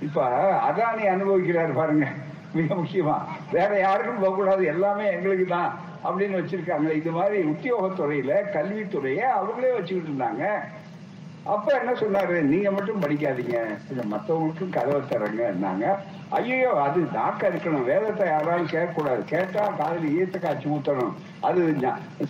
[0.02, 0.26] இப்ப
[0.70, 2.06] அதானி அனுபவிக்கிறாரு பாருங்க.
[2.52, 3.18] மிக முக்கியமா.
[3.52, 4.64] வேற யாருக்கும் போகக்கூடாது.
[4.64, 10.60] எல்லாமே எங்களுக்கு தான் அப்படின்னு வச்சிருக்காங்க இது மாதிரி உத்தியோகத்துறையில கல்வித்துறையை அவங்களே வச்சுக்கிட்டு இருந்தாங்க.
[11.54, 12.36] அப்ப என்ன சொன்னாரு?
[12.52, 13.58] நீங்க மட்டும் படிக்காதீங்க.
[14.12, 15.98] மற்றவங்களுக்கும் கதவை தரங்க
[16.38, 17.88] ஐயோ அது தாக்க இருக்கணும்.
[17.90, 19.22] வேதத்தை யாராலும் கேட்கக்கூடாது.
[19.24, 21.14] கேட்டா காதலி ஈர்த்த காட்சி ஊத்தணும்.
[21.40, 21.60] அது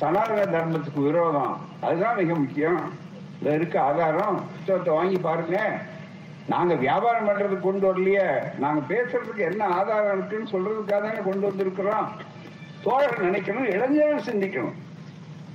[0.03, 1.55] சனாதன தர்மத்துக்கு விரோதம்.
[1.81, 2.81] அதுதான் மிக முக்கியம்.
[3.43, 4.39] இதுல இருக்க ஆதாரம்.
[4.55, 5.59] புத்தகத்தை வாங்கி பாருங்க.
[6.49, 8.29] நாங்க வியாபாரம் பண்றதுக்கு கொண்டு வரலையே.
[8.59, 12.07] நாங்க பேசுறதுக்கு என்ன ஆதாரம் இருக்குன்னு சொல்றதுக்காக தானே கொண்டு வந்திருக்கிறோம்.
[12.83, 13.71] தோழர் நினைக்கணும்.
[13.75, 14.79] இளைஞர்கள் சிந்திக்கணும்.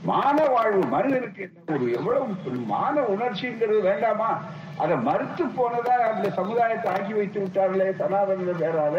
[0.07, 2.25] மான வாழ்வு மனிதனுக்கு என்ன ஒரு எவ்வளவு
[2.71, 4.29] மான உணர்ச்சிங்கிறது வேண்டாமா?
[4.77, 8.97] அதை மறுத்து போனதா அந்த சமுதாயத்தை ஆக்கி வைத்து விட்டார்களே சனாதன பேரால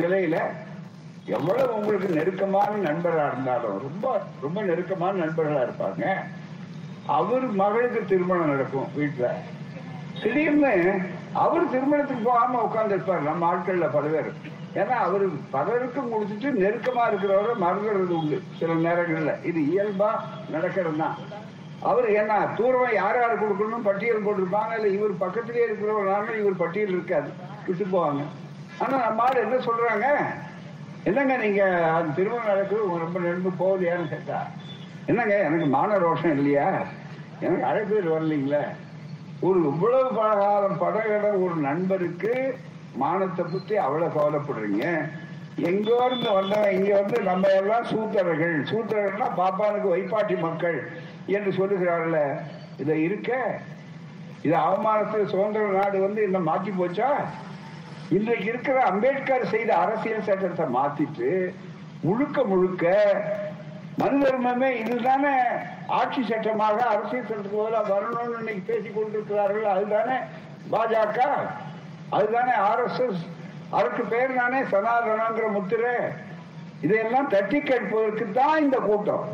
[0.00, 0.36] நிலையில.
[1.26, 6.04] எவ்வளவு உங்களுக்கு நெருக்கமான நண்பரா இருந்தாலும் ரொம்ப ரொம்ப நெருக்கமான நண்பர்களா இருப்பாங்க.
[7.18, 9.28] அவர் மகளுக்கு திருமணம் நடக்கும் வீட்டுல.
[10.22, 10.72] திடீர்னு
[11.44, 14.32] அவர் திருமணத்துக்கு போகாம உட்கார்ந்து இருப்பார் நம்ம ஆட்கள்ல பல பேர்.
[14.74, 19.32] ஏன்னா அவரு பலருக்கும் கொடுத்துட்டு நெருக்கமா இருக்கிறவரை மறந்துடுறது உண்டு சில நேரங்கள்ல.
[19.42, 20.10] இது இயல்பா
[20.50, 21.16] நடக்கிறது தான்
[21.82, 27.30] அவர் என்ன தூரமா யார் யார் கொடுக்கணும் பட்டியல் போட்டிருப்பாங்க இல்ல இவர் பக்கத்திலே இருக்கிறவங்க இவர் பட்டியல் இருக்காது
[27.66, 28.22] விட்டு போவாங்க.
[28.78, 30.06] ஆனா நம்ம ஆள் என்ன சொல்றாங்க?
[31.04, 31.62] என்னங்க நீங்க
[31.94, 34.38] அந்த திருமணம் நடக்குது ரொம்ப நெருங்கு போகலையான்னு கேட்டா
[35.08, 36.66] என்னங்க எனக்கு மான ரோஷம் இல்லையா?
[37.40, 38.62] எனக்கு அழைப்பு வரலீங்களே?
[39.42, 42.34] ஒரு இவ்வளவு பலகாலம் படகிட ஒரு நண்பருக்கு
[43.00, 44.86] மானத்தை பத்தி அவ்வளவு கவலைப்படுறீங்க.
[45.68, 48.56] எங்கோ இருந்து வந்தவன் இங்க வந்து நம்ம எல்லாம் சூத்திரர்கள்.
[48.70, 50.78] சூத்திரர்கள்னா பாப்பானுக்கு வைப்பாட்டி மக்கள்
[51.36, 52.18] என்று சொல்லுகிறார்கள.
[52.82, 53.60] இத இருக்க?
[54.42, 57.10] இது அவமானத்தில் சுதந்திர நாடு வந்து இன்னும் மாற்றி போச்சா?
[58.16, 61.52] இன்றைக்கு இருக்கிற அம்பேத்கர் செய்த அரசியல் சட்டத்தை மாத்திட்டு
[62.02, 62.94] முழுக்க முழுக்க
[64.00, 65.34] மனு தர்மமே இதுதானே.
[65.86, 69.66] ஆட்சி சட்டமாக அரசியல் சட்டத்துக்கு பதிலாக வரணும்னு இன்னைக்கு பேசிக் கொண்டிருக்கிறார்கள்.
[69.74, 70.16] அதுதானே
[70.72, 71.20] பாஜக.
[72.12, 73.22] அதுதானே ஆர்எஸ்எஸ்
[73.70, 75.94] அதுக்கு பேர் தானே சனாதனங்கிற முத்திரை.
[76.82, 79.26] இதையெல்லாம் தட்டி கேட்பதற்கு தான் இந்த கூட்டம்.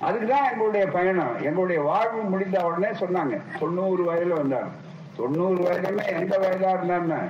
[0.00, 1.34] அதுக்குதான் எங்களுடைய பயணம்.
[1.42, 3.36] எங்களுடைய வாழ்வு முடிந்த உடனே சொன்னாங்க.
[3.60, 4.70] தொண்ணூறு வயதுல வந்தாங்க.
[5.16, 7.20] தொண்ணூறு வயதுல எந்த வயதா இருந்தான்னு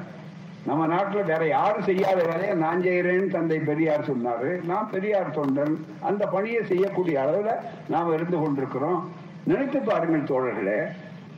[0.66, 4.50] நம்ம நாட்டுல வேற யாரும் செய்யாத வேலையை நான் செய்கிறேன்னு தந்தை பெரியார் சொன்னாரு.
[4.64, 5.74] நான் பெரியார் தொண்டன்.
[6.00, 7.52] அந்த பணியை செய்யக்கூடிய அளவுல
[7.88, 9.00] நாம் இருந்து கொண்டிருக்கிறோம்.
[9.44, 10.80] நினைத்து பாருங்கள் தோழர்களே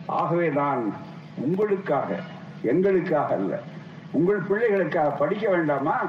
[0.06, 0.82] ஆகவே தான்
[1.36, 2.08] உங்களுக்காக
[2.62, 3.60] எங்களுக்காக அல்ல.
[4.12, 6.00] உங்கள் பிள்ளைகளுக்காக படிக்க வேண்டாமா?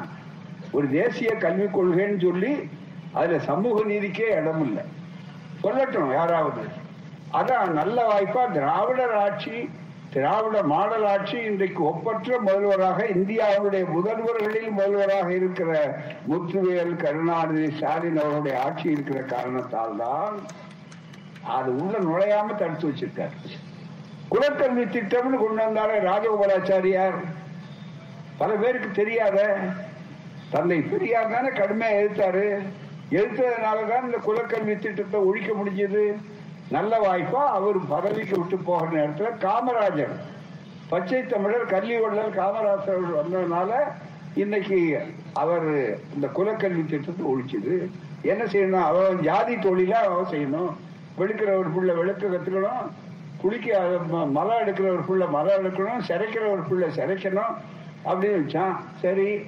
[0.71, 2.69] ஒரு தேசிய கல்விக் கொள்கைன்னு சொல்லி
[3.11, 4.83] அதுல சமூக நீதிக்கே இடம் இல்லை
[5.63, 6.63] சொல்லட்டும் யாராவது.
[7.33, 9.69] அதான் நல்ல வாய்ப்பா திராவிடர் ஆட்சி
[10.09, 15.97] திராவிட மாடல் ஆட்சி இன்றைக்கு ஒப்பற்ற முதல்வராக இந்தியாவுடைய முதல்வர்களில் முதல்வராக இருக்கிற
[16.29, 20.39] முத்துவேல் கருணாநிதி ஸ்டாலின் அவருடைய ஆட்சி இருக்கிற காரணத்தால் தான்
[21.43, 23.31] அது உள்ள நுழையாம தடுத்து வச்சிருக்காரு.
[24.31, 27.17] குலக்கல்வி திட்டம்னு கொண்டு வந்தார ராஜகோபாலாச்சாரியார்.
[28.37, 29.57] பல பேருக்கு தெரியாத
[30.49, 32.45] தந்தை பெரியார் தானே கடுமையா எழுத்தாரு.
[33.11, 36.03] எழுத்ததுனாலதான் இந்த குலக்கல்வி திட்டத்தை ஒழிக்க முடிஞ்சது.
[36.69, 40.13] நல்ல வாய்ப்பா அவர் பதவிக்கு விட்டு போகிற நேரத்தில் காமராஜர்
[40.89, 43.71] பச்சை தமிழர் கல்வி காமராஜர் வந்ததுனால
[44.35, 44.79] இன்னைக்கு
[45.33, 45.69] அவர்
[46.13, 47.75] இந்த குலக்கல்வி திட்டத்தை ஒழிச்சது.
[48.21, 48.83] என்ன செய்யணும்?
[48.83, 50.71] அவன் ஜாதி தொழிலா அவன் செய்யணும்.
[51.19, 52.91] வெளுக்கிற ஒரு புள்ள வெளுக்க கத்துக்கணும்.
[53.41, 57.55] குளிக்க ம- மரம் எடுக்கிற ஒரு புள்ள மலம் எடுக்கணும் சிறைக்கிற ஒரு புள்ள சிறைக்கணும்
[58.05, 59.41] அப்படின்னு வச்சான் சரி.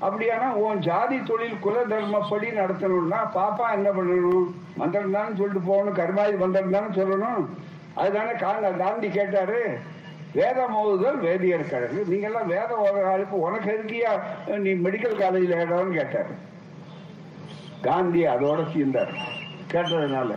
[0.00, 4.50] அப்படியானா உன் ஜாதி தொழில் குல தர்மப்படி நடத்தணும்னா பாப்பா என்ன பண்ணணும்?
[4.76, 7.46] மந்திரம் தானே சொல்லிட்டு போகணும் கருமாதி மந்திரம் தானே சொல்லணும்.
[7.94, 9.78] அதுதானே கா- காந்தி கேட்டாரு.
[10.32, 12.04] வேதம் ஓதுதல் வேதியர் கழகு.
[12.08, 14.20] நீங்க எல்லாம் வேதம் ஓதுற ஆளுக்கு உனக்கு எதுக்கியா?
[14.56, 16.34] நீ மெடிக்கல் காலேஜில் இடம்னு கேட்டாரு.
[17.82, 19.12] காந்தி அதோட தீர்ந்தார்.
[19.72, 20.34] கேட்டதுனால.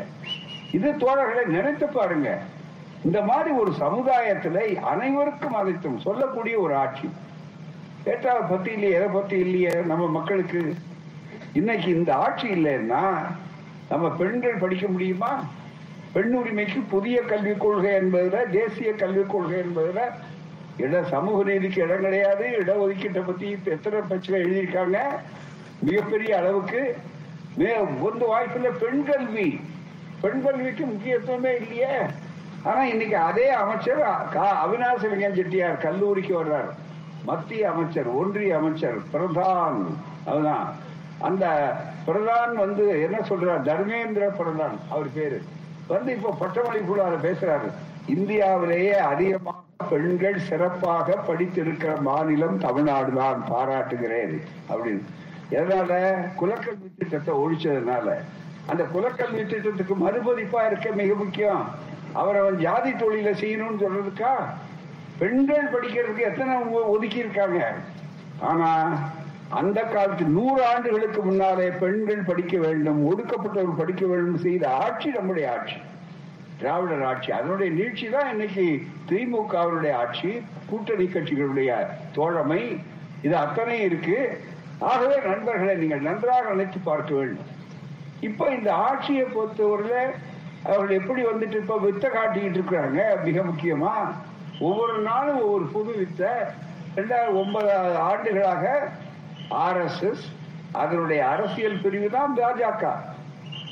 [0.71, 2.39] இது தோழர்களை நினைத்து பாருங்க.
[3.03, 7.09] இந்த மாதிரி ஒரு சமுதாயத்துல அனைவருக்கும் அனைத்தும் சொல்லக்கூடிய ஒரு ஆட்சி.
[8.05, 10.75] ஏற்றாவை பத்தி இல்லையே எதை பத்தி இல்லையே நம்ம மக்களுக்கு.
[11.53, 13.17] இன்னைக்கு இந்த ஆட்சி இல்லைன்னா
[13.89, 15.43] நம்ம பெண்கள் படிக்க முடியுமா?
[16.13, 19.99] பெண் உரிமைக்கு புதிய கல்விக் கொள்கை என்பதுல தேசிய கல்விக் கொள்கை என்பதுல
[20.77, 24.97] இட சமூக நீதிக்கு இடம் கிடையாது இடஒதுக்கீட்டை பத்தி இப்ப எத்தனை பிரச்சனை எழுதியிருக்காங்க?
[25.79, 26.97] மிகப்பெரிய அளவுக்கு.
[27.57, 29.59] மே- ஒரு வாய்ப்புல பெண் கல்வி.
[30.21, 31.97] பெண் கல்விக்கு முக்கியத்துவமே இல்லையே.
[32.65, 33.99] ஆனா இன்னைக்கு அதே அமைச்சர்
[34.33, 36.69] கா- விஜயன் செட்டியார் கல்லூரிக்கு வர்றார்.
[37.25, 39.85] மத்திய அமைச்சர் ஒன்றிய அமைச்சர் பிரதான்.
[40.25, 40.73] அதுதான்.
[41.19, 41.75] அந்த
[42.07, 43.63] பிரதான் வந்து என்ன சொல்றார்?
[43.63, 45.41] தர்மேந்திர பிரதான் அவர் பேரு.
[45.87, 47.71] வந்து இப்ப பட்டமளிப்புள்ளார பேசுறாரு.
[48.07, 49.57] இந்தியாவிலேயே அதிகமாக
[49.89, 55.01] பெண்கள் சிறப்பாக படித்திருக்கிற மாநிலம் தமிழ்நாடு தான் பாராட்டுகிறேன் அப்படின்னு.
[55.51, 56.15] எதனால?
[56.41, 58.15] குலக்கல்வி திட்டத்தை ஒழிச்சதுனால.
[58.67, 61.93] அந்த குலக்கல்வி திட்டத்துக்கு மறுபதிப்பா இருக்க மிக முக்கியம்.
[62.19, 64.33] அவர் அவன் ஜாதி தொழிலை செய்யணும்னு சொல்றதுக்கா?
[65.19, 66.55] பெண்கள் படிக்கிறதுக்கு எத்தனை
[66.93, 67.59] ஒதுக்கி இருக்காங்க
[68.39, 68.69] ஆனா
[69.49, 75.77] அந்த காலத்து நூறு ஆண்டுகளுக்கு முன்னாலே பெண்கள் படிக்க வேண்டும் ஒடுக்கப்பட்டவர் படிக்க வேண்டும் செய்த ஆட்சி நம்முடைய ஆட்சி.
[76.59, 77.29] திராவிடர் ஆட்சி.
[77.31, 78.65] அதனுடைய நீட்சி தான் இன்னைக்கு
[79.61, 80.31] அவருடைய ஆட்சி
[80.69, 81.71] கூட்டணி கட்சிகளுடைய
[82.17, 82.61] தோழமை.
[83.21, 84.17] இது அத்தனை இருக்கு.
[84.79, 87.51] ஆகவே நண்பர்களை நீங்கள் நன்றாக நினைத்து பார்க்க வேண்டும்.
[88.19, 89.95] இப்ப இந்த ஆட்சியை பொறுத்தவரையில
[90.65, 93.93] அவர்கள் எப்படி வந்துட்டு இப்ப வித்தை காட்டிக்கிட்டு இருக்கிறாங்க மிக முக்கியமா
[94.59, 96.31] ஒவ்வொரு நாளும் ஒவ்வொரு புது வித்தை
[96.95, 97.71] ரெண்டாயிரம் ஒன்பது
[98.09, 98.63] ஆண்டுகளாக
[99.65, 100.25] ஆர்எஸ்எஸ்
[100.71, 102.85] அதனுடைய அரசியல் பிரிவு தான் பாஜக.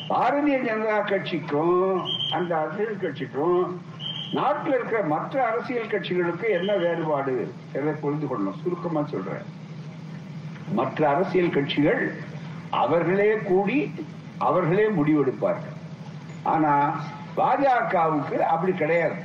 [0.09, 3.81] பாரதிய ஜனதா கட்சிக்கும் அந்த அரசியல் கட்சிக்கும்
[4.33, 7.35] நாட்டில் இருக்கிற மற்ற அரசியல் கட்சிகளுக்கு என்ன வேறுபாடு
[7.73, 8.61] எதை புரிந்து கொள்ளணும்.
[8.63, 9.45] சுருக்கமா சொல்றேன்.
[10.79, 12.01] மற்ற அரசியல் கட்சிகள்
[12.83, 13.79] அவர்களே கூடி
[14.37, 15.72] அவர்களே முடிவெடுப்பார்கள்.
[16.43, 17.03] ஆனா
[17.37, 19.15] பாஜகவுக்கு அப்படி கிடையாது.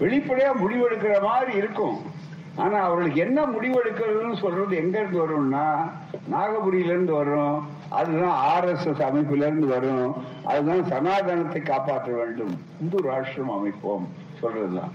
[0.00, 2.14] வெளிப்படையா முடிவெடுக்கிற மாதிரி இருக்கும்.
[2.56, 5.64] ஆனா அவர்களுக்கு என்ன முடிவெடுக்கிறதுன்னு சொல்றது எங்க இருந்து வரும்னா
[6.30, 12.98] நாகபுரியில இருந்து வரும் அதுதான் ஆர் எஸ் எஸ் அமைப்புல இருந்து வரும் அதுதான் சனாதனத்தை காப்பாற்ற வேண்டும் இந்து
[13.10, 14.06] ராஷ்டிரம் அமைப்போம்
[14.42, 14.92] சொல்றதுதான்.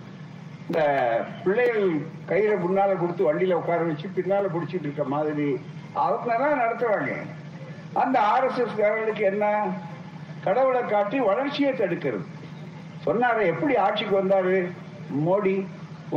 [0.68, 0.80] இந்த
[1.44, 1.86] பிள்ளைகள்
[2.28, 5.58] கையில முன்னால கொடுத்து வண்டியில உட்கார வச்சு பின்னால பிடிச்சிட்டு இருக்க மாதிரி
[5.94, 7.14] அவங்க தான் நடத்துறாங்க.
[7.94, 9.46] அந்த ஆர் எஸ் எஸ் காரர்களுக்கு என்ன?
[10.46, 12.26] கடவுளை காட்டி வளர்ச்சியை தடுக்கிறது.
[13.06, 14.56] சொன்னாரு எப்படி ஆட்சிக்கு வந்தாரு?
[15.28, 15.56] மோடி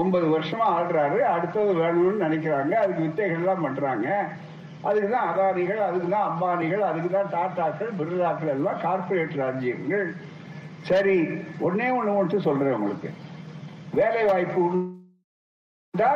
[0.00, 4.08] ஒன்பது வருஷமா ஆடுறாரு அடுத்தது வேணும்னு நினைக்கிறாங்க அதுக்கு வித்தைகள் எல்லாம் பண்றாங்க.
[4.88, 10.08] அதுக்கு தான் அதானிகள் அதுக்கு தான் அம்பானிகள் அதுக்கு தான் டாட்டாக்கள் பிர்லாக்கள் எல்லாம் கார்பரேட் ராஜ்யங்கள்.
[10.88, 11.16] சரி
[11.66, 13.10] ஒன்னே ஒண்ணு மட்டும் சொல்றேன் உங்களுக்கு.
[14.00, 16.10] வேலை வாய்ப்பு உண்டா?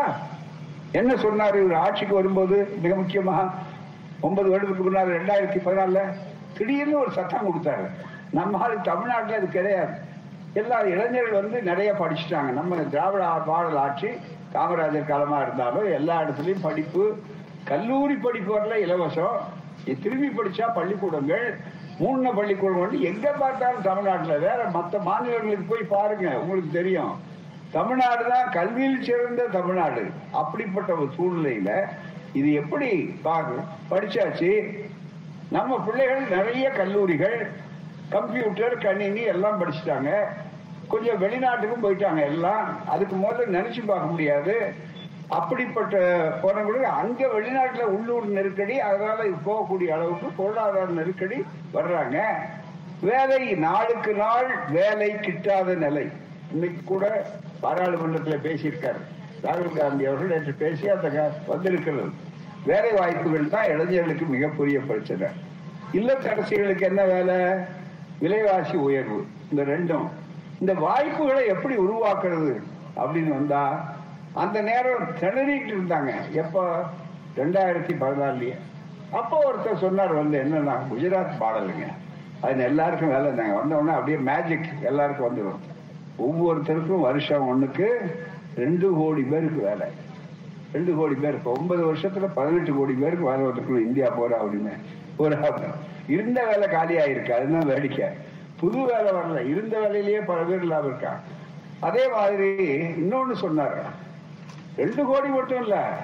[1.01, 1.57] என்ன சொன்னாரு?
[1.65, 3.49] இவர் ஆட்சிக்கு வரும்போது மிக முக்கியமாக
[4.27, 6.28] ஒன்பது வருடத்துக்கு முன்னாடி ரெண்டாயிரத்தி பதினாலில்?
[6.57, 7.87] திடீர்னு ஒரு சட்டம் கொடுத்தாரு.
[8.31, 9.95] நம்ம ஆளு தமிழ்நாட்டுல அது கிடையாது.
[10.55, 12.51] எல்லா இளைஞர்கள் வந்து நிறைய படிச்சுட்டாங்க.
[12.61, 14.11] நம்ம திராவிட பாடல் ஆட்சி
[14.55, 17.05] காமராஜர் காலமா இருந்தாலும் எல்லா இடத்துலயும் படிப்பு
[17.65, 19.39] கல்லூரி படிப்பு வரல இலவசம்.
[20.03, 21.47] திரும்பி படிச்சா பள்ளிக்கூடங்கள்
[21.99, 27.15] மூணு பள்ளிக்கூடம் வந்து எங்க பார்த்தாலும் தமிழ்நாட்டுல வேற மத்த மாநிலங்களுக்கு போய் பாருங்க உங்களுக்கு தெரியும்.
[27.71, 30.11] தமிழ்நாடு தான் கல்வியில் சிறந்த தமிழ்நாடு.
[30.33, 31.73] அப்படிப்பட்ட ஒரு சூழ்நிலையில
[32.33, 32.91] இது எப்படி
[33.23, 33.57] பாரு
[33.91, 34.53] படிச்சாச்சு.
[35.51, 37.51] நம்ம பிள்ளைகள் நிறைய கல்லூரிகள்
[38.09, 40.11] கம்ப்யூட்டர் கணினி எல்லாம் படிச்சுட்டாங்க.
[40.89, 42.89] கொஞ்சம் வெளிநாட்டுக்கும் போயிட்டாங்க எல்லாம்.
[42.89, 44.73] அதுக்கு முதல்ல நினைச்சு பார்க்க முடியாது.
[45.29, 45.99] அப்படிப்பட்ட
[46.43, 52.23] போனவங்களுக்கு அங்க வெளிநாட்டுல உள்ளூர் நெருக்கடி அதனால போகக்கூடிய அளவுக்கு பொருளாதார நெருக்கடி வர்றாங்க.
[53.01, 56.09] வேலை நாளுக்கு நாள் வேலை கிட்டாத நிலை.
[56.53, 57.27] இன்னைக்கு கூட
[57.61, 59.01] பாராளுமன்றத்தில் பேசியிருக்காரு.
[59.43, 62.27] ராகுல் காந்தி அவர்கள் நேற்று பேசி அந்த வந்திருக்கிறது.
[62.67, 65.27] வேலை வாய்ப்புகள் தான் இளைஞர்களுக்கு மிகப்பெரிய பிரச்சனை.
[65.93, 67.65] இல்லத்தரசிகளுக்கு என்ன வேலை?
[68.19, 69.27] விலைவாசி உயர்வு.
[69.51, 70.09] இந்த ரெண்டும்.
[70.61, 72.63] இந்த வாய்ப்புகளை எப்படி உருவாக்குறது
[72.97, 73.95] அப்படின்னு வந்தா
[74.35, 76.13] அந்த நேரம் திணறிட்டு இருந்தாங்க.
[76.31, 76.83] எப்ப?
[77.37, 78.57] ரெண்டாயிரத்தி பதினாலுலயே.
[79.13, 81.87] அப்போ ஒருத்தர் சொன்னார் வந்து என்னன்னா குஜராத் பாடலுங்க.
[82.41, 83.55] அது எல்லாருக்கும் வேலை இருந்தாங்க.
[83.55, 85.77] வந்த உடனே அப்படியே மேஜிக் எல்லாருக்கும் வந்துடும்
[86.19, 87.87] ஒவ்வொருத்தருக்கும் வருஷம் ஒண்ணுக்கு
[88.57, 89.87] ரெண்டு கோடி பேருக்கு வேலை.
[90.73, 91.43] ரெண்டு கோடி பேர்.
[91.45, 94.73] ஒன்பது வருஷத்துல பதினெட்டு கோடி பேருக்கு வேலை வந்துருக்கணும் இந்தியா போறா அப்படின்னு.
[95.19, 95.63] போறா
[96.09, 98.07] இருந்த வேலை காலியா இருக்கு அதுதான் வேடிக்கை.
[98.61, 99.49] புது வேலை வரல.
[99.49, 101.19] இருந்த வேலையிலேயே பல பேர் இல்லாம இருக்கான்
[101.81, 103.81] அதே மாதிரி இன்னொன்னு சொன்னாரு.
[104.77, 105.99] ரெண்டு கோடி மட்டும் இல்ல.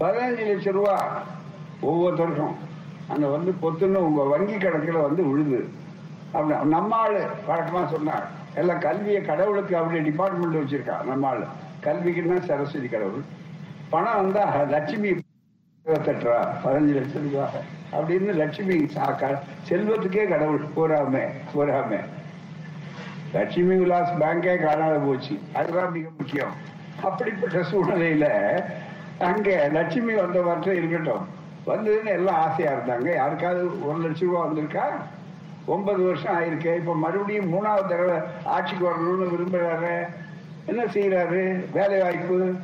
[0.00, 1.22] பதினஞ்சு லட்சம் ரூபா
[1.82, 2.54] ஒவ்வொருத்தருக்கும்
[3.08, 5.68] அங்க வந்து பொத்துன்னு உங்க வங்கி கணக்குல வந்து விழுது.
[6.32, 8.30] அப்படி நம்ம ஆளு வழக்கமா சொன்னார்.
[8.54, 11.04] எல்லாம் கல்வியை கடவுளுக்கு அப்படி டிபார்ட்மெண்ட் வச்சிருக்கா.
[11.04, 11.44] நம்ம ஆளு.
[11.82, 13.44] கல்விக்குன்னா சரஸ்வதி கடவுள்.
[13.90, 15.08] பணம் வந்தா லட்சுமி
[15.84, 17.50] இருபத்தெட்டு ரூபா பதினஞ்சு லட்சம் ரூபா
[17.92, 22.00] அப்படின்னு லட்சுமி சாக்கா செல்வத்துக்கே கடவுள் போறாம போறாம.
[23.32, 25.38] லட்சுமி விலாஸ் பேங்கே காணாத போச்சு.
[25.54, 26.52] அதுதான் மிக முக்கியம்.
[27.02, 28.26] அப்படிப்பட்ட சூழ்நிலையில
[29.18, 31.28] அங்க லட்சுமி வந்த இருக்கட்டும்.
[31.66, 33.14] வந்ததுன்னு எல்லாம் ஆசையா இருந்தாங்க.
[33.14, 34.84] யாருக்காவது ஒரு லட்சம் ரூபா வந்திருக்கா?
[35.66, 36.76] ஒன்பது வருஷம் ஆயிருக்கு.
[36.76, 40.06] இப்ப மறுபடியும் மூணாவது தடவை ஆட்சிக்கு வரணும்னு விரும்புறாரு.
[40.66, 42.54] என்ன செய்யறாரு வேலை வாய்ப்பு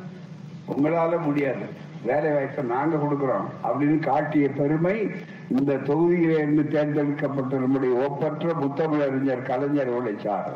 [0.67, 1.91] உங்களால முடியாது.
[2.03, 3.67] வேலை வாய்ப்பை நாங்க கொடுக்கிறோம்.
[3.67, 5.11] அப்படின்னு காட்டிய பெருமை
[5.49, 10.51] இந்த தொகுதியில இருந்து தேர்ந்தெடுக்கப்பட்ட நம்முடைய ஒப்பற்ற முத்தமிழறிஞர் கலைஞர் உழைச்சார்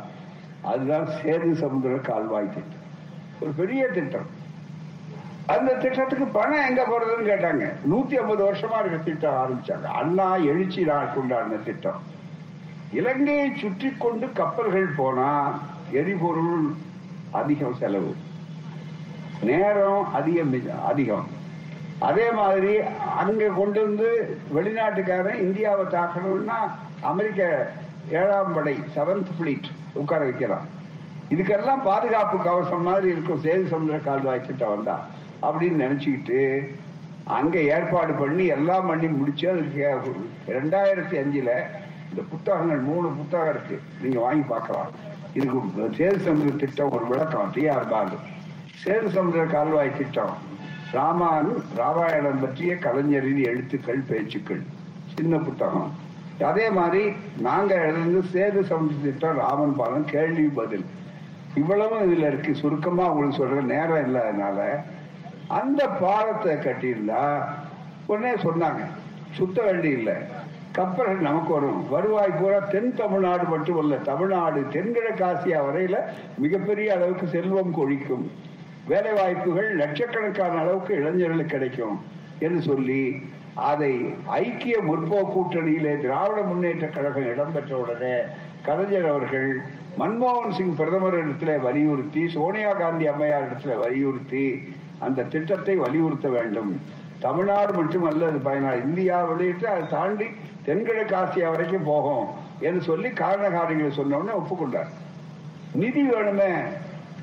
[0.61, 2.85] அதுதான் சேது சமுத்திர கால்வாய் திட்டம்.
[3.41, 4.25] ஒரு பெரிய திட்டம்.
[5.45, 7.71] அந்த திட்டத்துக்கு பணம் எங்க போறதுன்னு கேட்டாங்க.
[7.91, 9.83] நூத்தி ஐம்பது வருஷமா இருக்க திட்டம் ஆரம்பிச்சாங்க.
[9.83, 12.01] அண்ணா எழுச்சி நாள் கொண்டாடின திட்டம்.
[12.93, 15.59] இலங்கையை சுற்றி கொண்டு கப்பல்கள் போனா
[15.91, 16.73] எரிபொருள்
[17.31, 18.15] அதிகம் செலவு.
[19.41, 20.53] நேரம் அதிகம்
[20.85, 21.27] அதிகம்.
[21.99, 22.79] அதே மாதிரி
[23.17, 26.57] அங்க கொண்டு வந்து வெளிநாட்டுக்காரன் இந்தியாவை தாக்கணும்னா
[27.01, 27.69] அமெரிக்க
[28.11, 30.67] ஏழாம் படை செவன்த் பிளீட் உட்கார வைக்கிறான்
[31.29, 33.43] இதுக்கெல்லாம் பாதுகாப்பு கவசம் மாதிரி இருக்கும்.
[33.43, 35.05] சேது சமுதிர கால்வாய் திட்டம் வந்தா
[35.41, 36.69] அப்படின்னு நினைச்சுக்கிட்டு
[37.23, 40.15] அங்க ஏற்பாடு பண்ணி எல்லாம் பண்ணி முடிச்சு அதுக்கு
[40.47, 41.51] ரெண்டாயிரத்தி அஞ்சுல
[42.09, 43.81] இந்த புத்தகங்கள் மூணு புத்தகம் இருக்கு.
[44.01, 44.87] நீங்க வாங்கி பார்க்கலாம்.
[45.33, 45.57] இதுக்கு
[45.97, 47.51] சேது சமுதிர திட்டம் ஒரு விளக்கம்.
[47.55, 48.17] டிஆர் பாலு.
[48.85, 50.37] சேது சமுதிர கால்வாய் திட்டம்.
[50.93, 54.61] ராமானு ராமாயணம் பற்றிய கலைஞரின் எழுத்துக்கள் பேச்சுக்கள்.
[55.15, 55.91] சின்ன புத்தகம்.
[56.41, 60.85] அதே மாதிரி நாங்க எழுந்து சேது சமுதிர திட்டம் ராமன் பாலம் கேள்வி பதில்.
[61.55, 62.55] இவ்வளவும் இதுல இருக்கு.
[62.55, 64.83] சுருக்கமா உங்களுக்கு சொல்ற நேரம் இல்லாதனால
[65.47, 67.43] அந்த பாலத்தை கட்டியிருந்தா
[68.05, 68.85] உடனே சொன்னாங்க.
[69.31, 70.13] சுத்த வேண்டி இல்லை.
[70.71, 71.89] கப்பல்கள் நமக்கு வரும்.
[71.89, 75.97] வருவாய் பூரா தென் தமிழ்நாடு மட்டும் இல்ல தமிழ்நாடு தென்கிழக்காசியா வரையில
[76.37, 78.31] மிகப்பெரிய அளவுக்கு செல்வம் கொழிக்கும்.
[78.87, 81.97] வேலை வாய்ப்புகள் லட்சக்கணக்கான அளவுக்கு இளைஞர்களுக்கு கிடைக்கும்
[82.39, 83.21] என்று சொல்லி
[83.55, 83.93] அதை
[84.25, 88.15] ஐக்கிய முற்போக்கு கூட்டணியிலே திராவிட முன்னேற்ற கழகம் இடம்பெற்ற உடனே
[88.63, 89.57] கலைஞர் அவர்கள்
[89.99, 96.81] மன்மோகன் சிங் பிரதமர் இடத்துல வலியுறுத்தி சோனியா காந்தி அம்மையார் இடத்துல வலியுறுத்தி அந்த திட்டத்தை வலியுறுத்த வேண்டும்.
[97.19, 100.25] தமிழ்நாடு மட்டுமல்ல அது பயனாளி இந்தியா வெளியிட்டு அதை தாண்டி
[100.65, 102.27] தென்கிழக்கு ஆசியா வரைக்கும் போகும்
[102.59, 104.91] என்று சொல்லி காரண காரியங்களை ஒப்புக்கொண்டார்.
[105.73, 106.51] நிதி வேணுமே?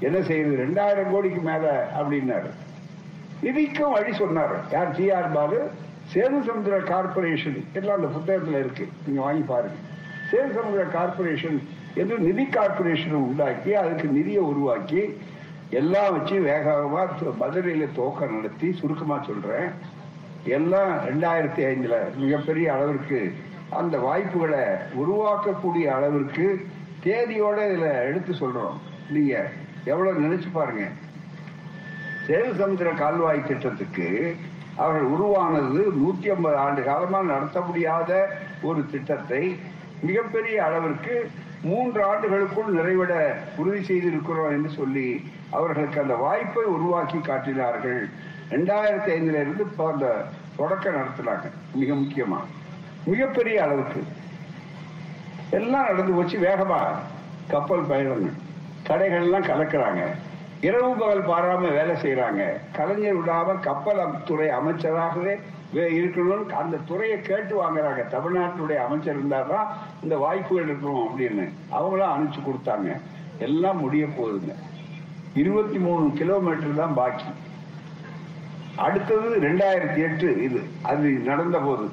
[0.00, 0.56] என்ன செய்யுது?
[0.64, 2.50] ரெண்டாயிரம் கோடிக்கு மேல அப்படின்னாரு.
[3.42, 4.64] நிதிக்கும் வழி சொன்னார்.
[4.70, 4.96] யார்?
[4.96, 5.70] T R Baalu.
[6.42, 8.88] Sethusamudram corporation எல்லாம் அந்த புத்தகத்துல இருக்கு.
[9.06, 9.76] நீங்க வாங்கி பாருங்க.
[10.32, 11.62] சேது சமுத்திர கார்பரேஷன்
[11.94, 15.18] என்று நிதி கார்பரேஷன் உண்டாக்கி அதுக்கு நிதியை உருவாக்கி
[15.70, 17.08] எல்லாம் வச்சு வேகமா
[17.40, 19.70] மதுரையில துவக்க நடத்தி சுருக்கமா சொல்றேன்.
[20.44, 23.34] எல்லாம் ரெண்டாயிரத்தி ஐந்துல மிகப்பெரிய அளவிற்கு
[23.70, 24.64] அந்த வாய்ப்புகளை
[24.96, 26.66] உருவாக்கக்கூடிய அளவிற்கு
[27.04, 28.76] தேதியோட இதுல எடுத்து சொல்றோம்.
[29.10, 29.50] நீங்க
[29.84, 30.88] எவ்வளவு நினைச்சு பாருங்க.
[32.26, 34.36] சேது சமுத்திர கால்வாய் திட்டத்துக்கு
[34.76, 39.60] அவர்கள் உருவானது நூத்தி ஐம்பது ஆண்டு காலமாக நடத்த முடியாத ஒரு திட்டத்தை
[40.00, 41.30] மிகப்பெரிய அளவிற்கு
[41.62, 48.08] மூன்று ஆண்டுகளுக்குள் நிறைவிட உறுதி செய்திருக்கிறோம் என்று சொல்லி அவர்களுக்கு அந்த வாய்ப்பை உருவாக்கி காட்டினார்கள்.
[48.50, 50.24] ரெண்டாயிரத்தி ஐந்துல இருந்து அந்த
[50.56, 52.38] தொடக்கம் நடத்தினாங்க மிக முக்கியமா.
[53.04, 54.04] மிகப்பெரிய அளவுக்கு.
[55.50, 56.38] எல்லாம் நடந்து போச்சு.
[56.38, 56.78] வேகமா.
[57.48, 58.42] கப்பல் பயணங்கள்.
[58.88, 60.02] கடைகள்லாம் எல்லாம் கலக்குறாங்க.
[60.60, 65.40] இரவு பகல் பாராம வேலை செய்யறாங்க கலைஞர் விடாம கப்பல் துறை அமைச்சராகவே
[65.74, 68.08] வே- இருக்கணும்னு அந்த துறையை கேட்டு வாங்குறாங்க.
[68.10, 69.66] தமிழ்நாட்டினுடைய அமைச்சர் இருந்தாதான்
[70.02, 73.00] இந்த வாய்ப்புகள் இருக்கணும் அப்படின்னு அவங்களும் அனுப்பிச்சு கொடுத்தாங்க.
[73.38, 74.54] எல்லாம் முடிய போகுதுங்க.
[75.34, 77.24] இருபத்தி மூணு கிலோமீட்டர் தான் பாக்கி.
[78.76, 80.60] அடுத்தது ரெண்டாயிரத்தி எட்டு இது.
[80.82, 81.90] அது நடந்த போது.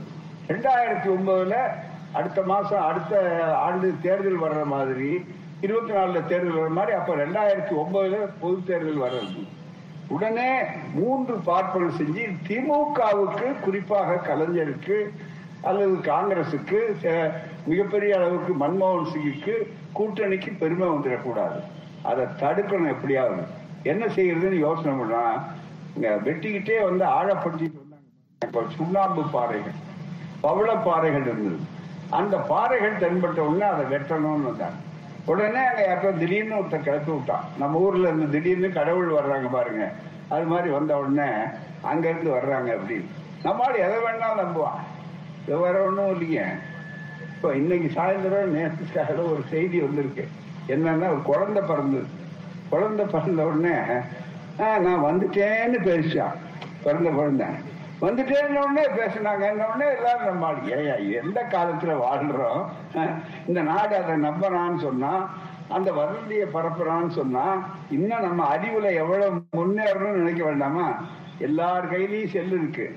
[0.47, 1.55] ரெண்டாயிரத்தி ஒன்பதுல
[2.11, 5.25] அடுத்த மாசம் அடுத்த ஆண்டு தேர்தல் வர்ற மாதிரி
[5.66, 9.41] இருபத்தி நாலுல தேர்தல் வர மாதிரி அப்ப ரெண்டாயிரத்தி ஒன்பதுல பொது தேர்தல் வர்றது.
[10.16, 10.49] உடனே
[10.93, 14.97] மூன்று பார்ப்பன செஞ்சு திமுகவுக்கு குறிப்பாக கலைஞருக்கு
[15.70, 16.80] அல்லது காங்கிரசுக்கு
[17.66, 19.55] மிகப்பெரிய அளவுக்கு மன்மோகன் சிங்குக்கு
[19.97, 21.59] கூட்டணிக்கு பெருமை வந்துடக்கூடாது.
[22.09, 23.43] அதை தடுக்கணும் எப்படியாவது.
[23.91, 25.24] என்ன செய்யறதுன்னு யோசனை பண்ணா
[25.95, 28.07] இங்க வெட்டிக்கிட்டே வந்து ஆழப்படுத்திட்டு வந்தாங்க.
[28.45, 29.80] இப்ப சுண்ணாம்பு பாறைகள்
[30.45, 31.59] பவள பாறைகள் இருந்தது.
[32.20, 34.80] அந்த பாறைகள் தென்பட்ட உடனே அதை வெட்டணும்னு வந்தாங்க.
[35.26, 37.43] உடனே அங்க யாரோ திடீர்னு ஒருத்தர் கிளப்பி விட்டான்.
[37.59, 39.91] நம்ம ஊர்ல இருந்து திடீர்னு கடவுள் வர்றாங்க பாருங்க.
[40.30, 41.32] அது மாதிரி வந்த உடனே
[41.82, 43.05] அங்க இருந்து வர்றாங்க அப்படின்னு.
[43.43, 44.80] நம்மளால எதை வேணாலும் நம்புவான்.
[45.47, 46.45] இது வேற ஒண்ணும் இல்லைங்க.
[47.36, 50.28] இப்போ இன்னைக்கு சாயந்தரம் நேரத்துக்காக ஒரு செய்தி வந்திருக்கு.
[50.67, 52.05] என்னன்னா ஒரு குழந்தை பிறந்தது.
[52.69, 53.78] குழந்தை பிறந்த உடனே
[54.59, 56.36] "ஆ, நான் வந்துட்டேன்னு பேசிச்சான்.
[56.84, 57.47] பிறந்த குழந்தை
[58.01, 62.65] வந்துட்டேன்னு பேசினாங்க உடனே எல்லாரும் நம்ம ஏயா எந்த காலத்துல வாழ்றோம்?
[63.47, 65.29] இந்த நாடு அதை நம்புறான்னு சொன்னா
[65.69, 70.93] அந்த வதந்தியை பரப்புறான்னு சொன்னா இன்னும் நம்ம அறிவுல எவ்வளவு முன்னேறணும்னு நினைக்க வேண்டாமா?
[71.37, 72.95] எல்லார் கையிலயும் செல்லு இருக்கு.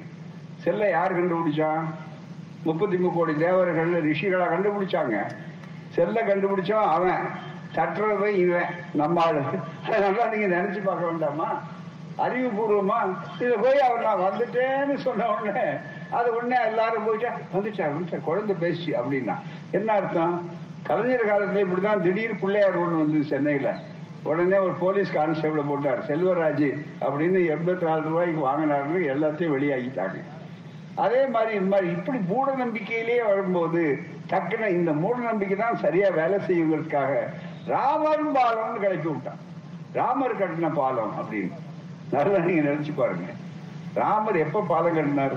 [0.57, 1.85] செல்லை யார் கண்டுபிடிச்சான்
[2.63, 5.31] முப்பத்தி மூணு கோடி தேவர்கள் ரிஷிகளை கண்டுபிடிச்சாங்க.
[5.89, 7.23] செல்ல கண்டுபிடிச்சோம் அவன்.
[7.75, 8.65] தட்டுறது இவன்.
[8.95, 9.41] நம்ம ஆளு.
[9.87, 11.63] அதனால நீங்க நினைச்சு பார்க்க வேண்டாமா?
[12.19, 12.99] அறிவுபூர்வமா
[13.39, 15.79] இதை போய் அவர் நான் வந்துட்டேன்னு சொன்ன உடனே
[16.11, 19.35] அது உடனே எல்லாரும் போயிட்டா வந்துச்சா வந்துச்சா குழந்தை பேசி அப்படின்னா.
[19.73, 20.51] என்ன அர்த்தம்?
[20.83, 23.79] கலைஞர் காலத்துல இப்படிதான் திடீர் பிள்ளையார் ஒண்ணு வந்து சென்னையில.
[24.25, 26.69] உடனே ஒரு போலீஸ் கான்ஸ்டபிள் போட்டார் செல்வராஜ்
[27.01, 30.21] அப்படின்னு எண்பத்தி நாலு ரூபாய்க்கு வாங்கினாருன்னு எல்லாத்தையும் வெளியாகிட்டாங்க
[30.97, 33.99] அதே மாதிரி இந்த மாதிரி இப்படி மூட நம்பிக்கையிலேயே வரும்போது
[34.31, 37.31] டக்குன்னு இந்த மூட நம்பிக்கை தான் சரியா வேலை செய்வதற்காக
[37.67, 39.41] ராமரும் பாலம்னு கிளப்பி விட்டான்.
[39.93, 41.57] ராமர் கட்டின பாலம் அப்படின்னு.
[42.13, 43.29] நல்லா நீங்க நினைச்சு பாருங்க.
[43.95, 45.37] ராமர் எப்ப பாலம் கட்டினார்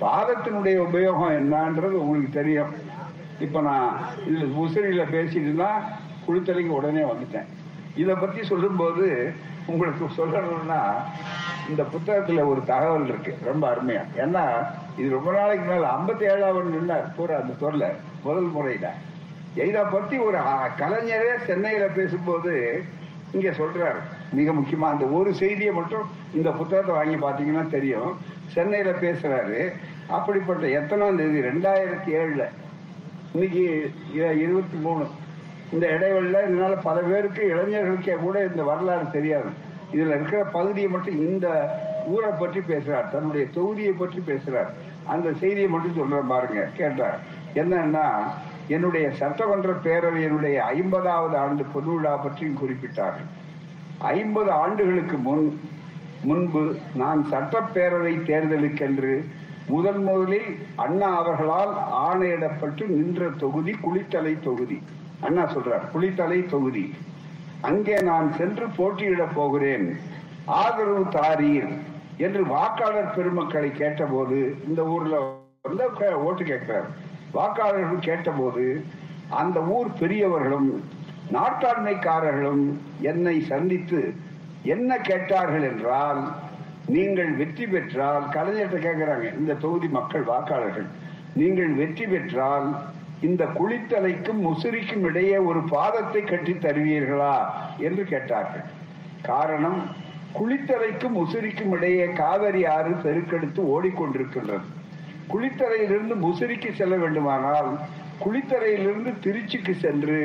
[0.00, 2.72] பாதத்தினுடைய உபயோகம் என்னன்றது உங்களுக்கு தெரியும்.
[3.40, 5.70] இப்ப நான் இதுல முசிறியில பேசிட்டுனா
[6.26, 7.48] குளித்தலைக்கு உடனே வந்துட்டேன்.
[7.96, 9.34] இத பத்தி சொல்லும்போது
[9.66, 10.80] உங்களுக்கு சொல்லணும்னா
[11.68, 13.38] இந்த புத்தகத்துல ஒரு தகவல் இருக்கு.
[13.44, 14.02] ரொம்ப அருமையா.
[14.16, 14.44] ஏன்னா
[14.96, 17.14] இது ரொம்ப நாளைக்கு மேல ஐம்பத்தி ஏழாவது நின்னார்.
[17.16, 18.94] பூரா அந்த சொல்ல முதல் முறையில.
[19.54, 20.38] இதை பத்தி ஒரு
[20.78, 22.84] கலைஞரே சென்னையில பேசும்போது
[23.32, 24.02] இங்க சொல்றாரு.
[24.38, 26.06] மிக முக்கியமா அந்த ஒரு செய்தியை மட்டும்
[26.38, 28.12] இந்த புத்தகத்தை வாங்கி பாத்தீங்கன்னா தெரியும்.
[28.54, 29.60] சென்னையில பேசுறாரு
[30.16, 31.40] அப்படிப்பட்ட எத்தனாம் தேதி?
[31.48, 32.44] ரெண்டாயிரத்தி ஏழுல.
[33.32, 33.64] இன்னைக்கு
[34.44, 35.04] இருபத்தி மூணு.
[35.72, 39.50] இந்த இடைவெளியில இதனால பல பேருக்கு இளைஞர்களுக்கே கூட இந்த வரலாறு தெரியாது.
[39.92, 41.46] இதுல இருக்கிற பகுதியை மட்டும் இந்த
[42.14, 44.70] ஊரை பற்றி பேசுறார் தன்னுடைய தொகுதியை பற்றி பேசுறார்.
[45.14, 47.18] அந்த செய்தியை மட்டும் சொல்றேன் பாருங்க கேட்டார்.
[47.54, 48.06] என்னன்னா
[48.74, 53.30] என்னுடைய சட்டமன்ற பேரவையினுடைய ஐம்பதாவது ஆண்டு பொதுவிழா பற்றியும் குறிப்பிட்டார்கள்.
[54.02, 55.60] ஐம்பது ஆண்டுகளுக்கு முன்
[56.24, 59.24] முன்பு நான் சட்டப்பேரவை தேர்தலுக்கென்று
[59.66, 61.72] முதன் முதலில் அண்ணா அவர்களால்
[62.06, 64.78] ஆணையிடப்பட்டு நின்ற தொகுதி குளித்தலை தொகுதி.
[65.20, 66.94] அண்ணா சொல்றார் குளித்தலை தொகுதி.
[67.60, 69.98] அங்கே நான் சென்று போட்டியிடப் போகிறேன்.
[70.44, 71.70] ஆதரவு தாரீர்
[72.16, 75.20] என்று வாக்காளர் பெருமக்களை கேட்டபோது இந்த ஊர்ல
[75.62, 76.88] வந்து ஓட்டு கேட்கிறார்.
[77.34, 78.84] வாக்காளர்கள் கேட்டபோது
[79.28, 80.82] அந்த ஊர் பெரியவர்களும்
[81.34, 82.64] நாட்டாண்மைக்காரர்களும்
[83.10, 84.00] என்னை சந்தித்து
[84.74, 86.22] என்ன கேட்டார்கள் என்றால்
[86.94, 90.88] நீங்கள் வெற்றி பெற்றால் கலைஞர்கிட்ட கேட்கிறாங்க இந்த தொகுதி மக்கள் வாக்காளர்கள்
[91.40, 92.66] நீங்கள் வெற்றி பெற்றால்
[93.26, 97.34] இந்த குளித்தலைக்கும் முசிறிக்கும் இடையே ஒரு பாதத்தை கட்டி தருவீர்களா
[97.86, 98.64] என்று கேட்டார்கள்.
[99.22, 99.80] காரணம்
[100.38, 104.66] குளித்தலைக்கும் முசிறிக்கும் இடையே காவிரி ஆறு பெருக்கெடுத்து ஓடிக்கொண்டிருக்கின்றது.
[105.32, 107.70] குளித்தலையிலிருந்து முசிறிக்கு செல்ல வேண்டுமானால்
[108.24, 110.18] குளித்தலையிலிருந்து திருச்சிக்கு சென்று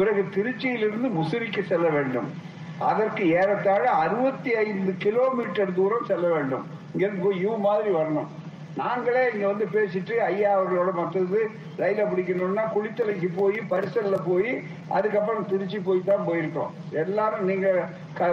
[0.00, 2.28] பிறகு திருச்சியிலிருந்து முசிறிக்கு செல்ல வேண்டும்.
[2.78, 6.66] அதற்கு ஏறத்தாழ அறுபத்தி ஐந்து கிலோமீட்டர் தூரம் செல்ல வேண்டும்.
[6.92, 8.28] இங்கிருந்து போய் யூ மாதிரி வரணும்.
[8.76, 11.38] நாங்களே இங்க வந்து பேசிட்டு ஐயா அவர்களோட மற்றது
[11.78, 14.50] ரயில பிடிக்கணும்னா குளித்தலைக்கு போய் பரிசல்ல போய்
[14.88, 16.70] அதுக்கப்புறம் திருச்சி போய் தான் போயிருக்கோம்.
[16.92, 17.68] எல்லாரும் நீங்க
[18.14, 18.28] க-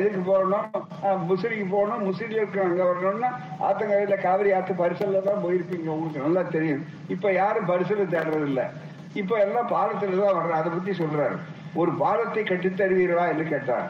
[0.00, 0.66] இதுக்கு போகணும்
[1.30, 3.30] முசிறிக்கு போகணும் முசிறில இருக்க அங்க வரணும்னா
[3.60, 5.88] ஆத்தங்கரையில காவிரி ஆத்து பரிசல்ல தான் போயிருப்பீங்க.
[5.88, 6.84] உங்களுக்கு நல்லா தெரியும்.
[7.08, 8.66] இப்ப யாரும் பரிசல் தேடுறது இல்லை
[9.20, 11.36] இப்ப எல்லாம் பாலத்துல தான் வர்ற அதை பத்தி சொல்றாரு
[11.80, 13.88] ஒரு பாலத்தை கட்டித்தருவீர்களா என்று கேட்டார்.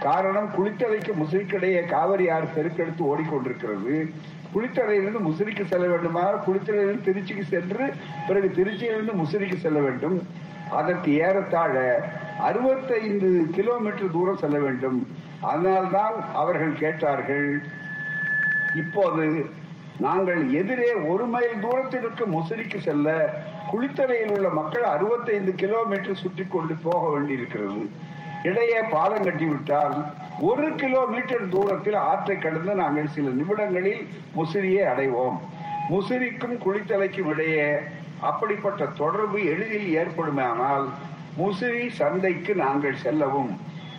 [0.00, 3.94] காரணம் குளித்தலைக்கு முசிறிக்கிடையே காவிரி ஆறு பெருக்கெடுத்து ஓடிக்கொண்டிருக்கிறது.
[4.54, 6.24] குளித்தலையிலிருந்து முசிறிக்கு செல்ல வேண்டுமா?
[6.46, 7.84] குளித்தலையிலிருந்து திருச்சிக்கு சென்று
[8.28, 10.18] பிறகு திருச்சியிலிருந்து முசிறிக்கு செல்ல வேண்டும்.
[10.70, 11.74] அதற்கு ஏறத்தாழ
[12.48, 14.98] அறுபத்தைந்து கிலோமீட்டர் தூரம் செல்ல வேண்டும்.
[15.50, 17.48] அதனால்தான் அவர்கள் கேட்டார்கள்
[18.82, 19.26] இப்போது
[20.06, 23.08] நாங்கள் எதிரே ஒரு மைல் தூரத்தில் இருக்க முசிறிக்கு செல்ல
[23.70, 27.82] குளித்தலையில் உள்ள மக்கள் அறுபத்தைந்து கிலோமீட்டர் சுற்றி கொண்டு போக வேண்டியிருக்கிறது.
[28.48, 29.94] இடையே பாலம் கட்டிவிட்டால்
[30.48, 34.02] ஒரு கிலோமீட்டர் தூரத்தில் ஆற்றை கடந்து நாங்கள் சில நிமிடங்களில்
[34.36, 35.38] முசிறியை அடைவோம்.
[35.92, 37.68] முசிறிக்கும் குளித்தலைக்கும் இடையே
[38.28, 40.86] அப்படிப்பட்ட தொடர்பு எளிதில் ஏற்படுமானால்
[41.40, 43.52] முசிறி சந்தைக்கு நாங்கள் செல்லவும்.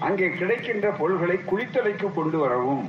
[0.08, 2.84] அங்கே கிடைக்கின்ற பொருள்களை குளித்தலைக்கு கொண்டு வரவும்.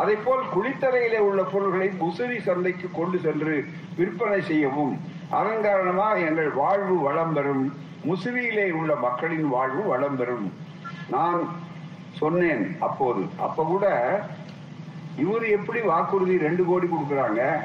[0.00, 3.56] அதே போல் குளித்தலையிலே உள்ள பொருள்களை முசிறி சந்தைக்கு கொண்டு சென்று
[3.98, 4.94] விற்பனை செய்யவும்.
[5.30, 7.74] அதன் காரணமாக எங்கள் வாழ்வு வளம் பெறும்.
[8.04, 10.52] முசிறியிலே உள்ள மக்களின் வாழ்வு வளம் பெறும்.
[11.10, 11.48] நான்
[12.12, 13.26] சொன்னேன் அப்போது.
[13.38, 14.18] அப்ப கூட
[15.18, 17.60] இவர் எப்படி வாக்குறுதி ரெண்டு கோடி கொடுக்கறாங்க?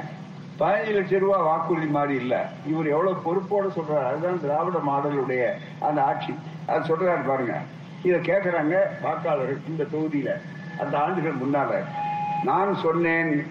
[0.59, 2.49] பதினஞ்சு லட்சம் ரூபாய் வாக்குறுதி மாதிரி இல்ல.
[2.67, 4.05] இவர் எவ்வளவு பொறுப்போட சொல்றாரு.
[4.05, 5.51] அதுதான் திராவிட மாடலுடைய
[5.83, 6.35] அந்த ஆட்சி.
[6.67, 7.61] அது சொல்றாரு பாருங்க.
[8.03, 10.29] இதை கேக்குறாங்க வாக்காளர்கள் இந்த தொகுதியில.
[10.81, 11.83] அந்த ஆண்டுகள் முன்னால.
[12.43, 13.47] நான் சொன்னேன்.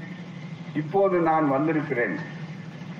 [0.74, 2.36] இப்போது நான் வந்திருக்கிறேன்.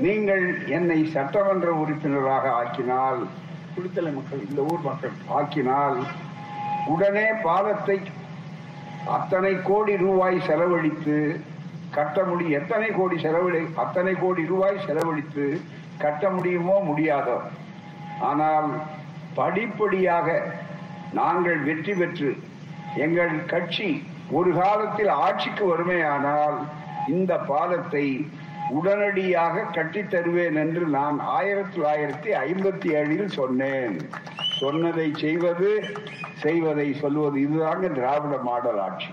[0.05, 0.44] நீங்கள்
[0.76, 3.20] என்னை சட்டமன்ற உறுப்பினராக ஆக்கினால்
[3.74, 5.14] குளித்தலை மக்கள் இந்த ஊர் மக்கள்.
[5.38, 5.99] ஆக்கினால்
[6.92, 7.96] உடனே பாலத்தை
[9.16, 11.16] அத்தனை கோடி ரூபாய் செலவழித்து
[11.96, 15.46] கட்ட முடியும் எத்தனை கோடி செலவழி அத்தனை கோடி ரூபாய் செலவழித்து
[15.99, 17.38] கட்ட முடியுமோ முடியாதோ.
[18.30, 18.68] ஆனால்
[19.34, 20.28] படிப்படியாக
[21.12, 22.30] நாங்கள் வெற்றி பெற்று
[23.05, 23.88] எங்கள் கட்சி
[24.38, 26.59] ஒரு காலத்தில் ஆட்சிக்கு வருமையானால்
[27.16, 28.05] இந்த பாலத்தை
[28.71, 34.09] உடனடியாக கட்டித் தருவேன் என்று நான் ஆயிரத்தி தொள்ளாயிரத்தி ஐம்பத்தி ஏழில் சொன்னேன்.
[34.61, 35.83] சொன்னதை செய்வது
[36.37, 39.07] செய்வதை சொல்வது இதுதாங்க திராவிட மாடல் ஆட்சி.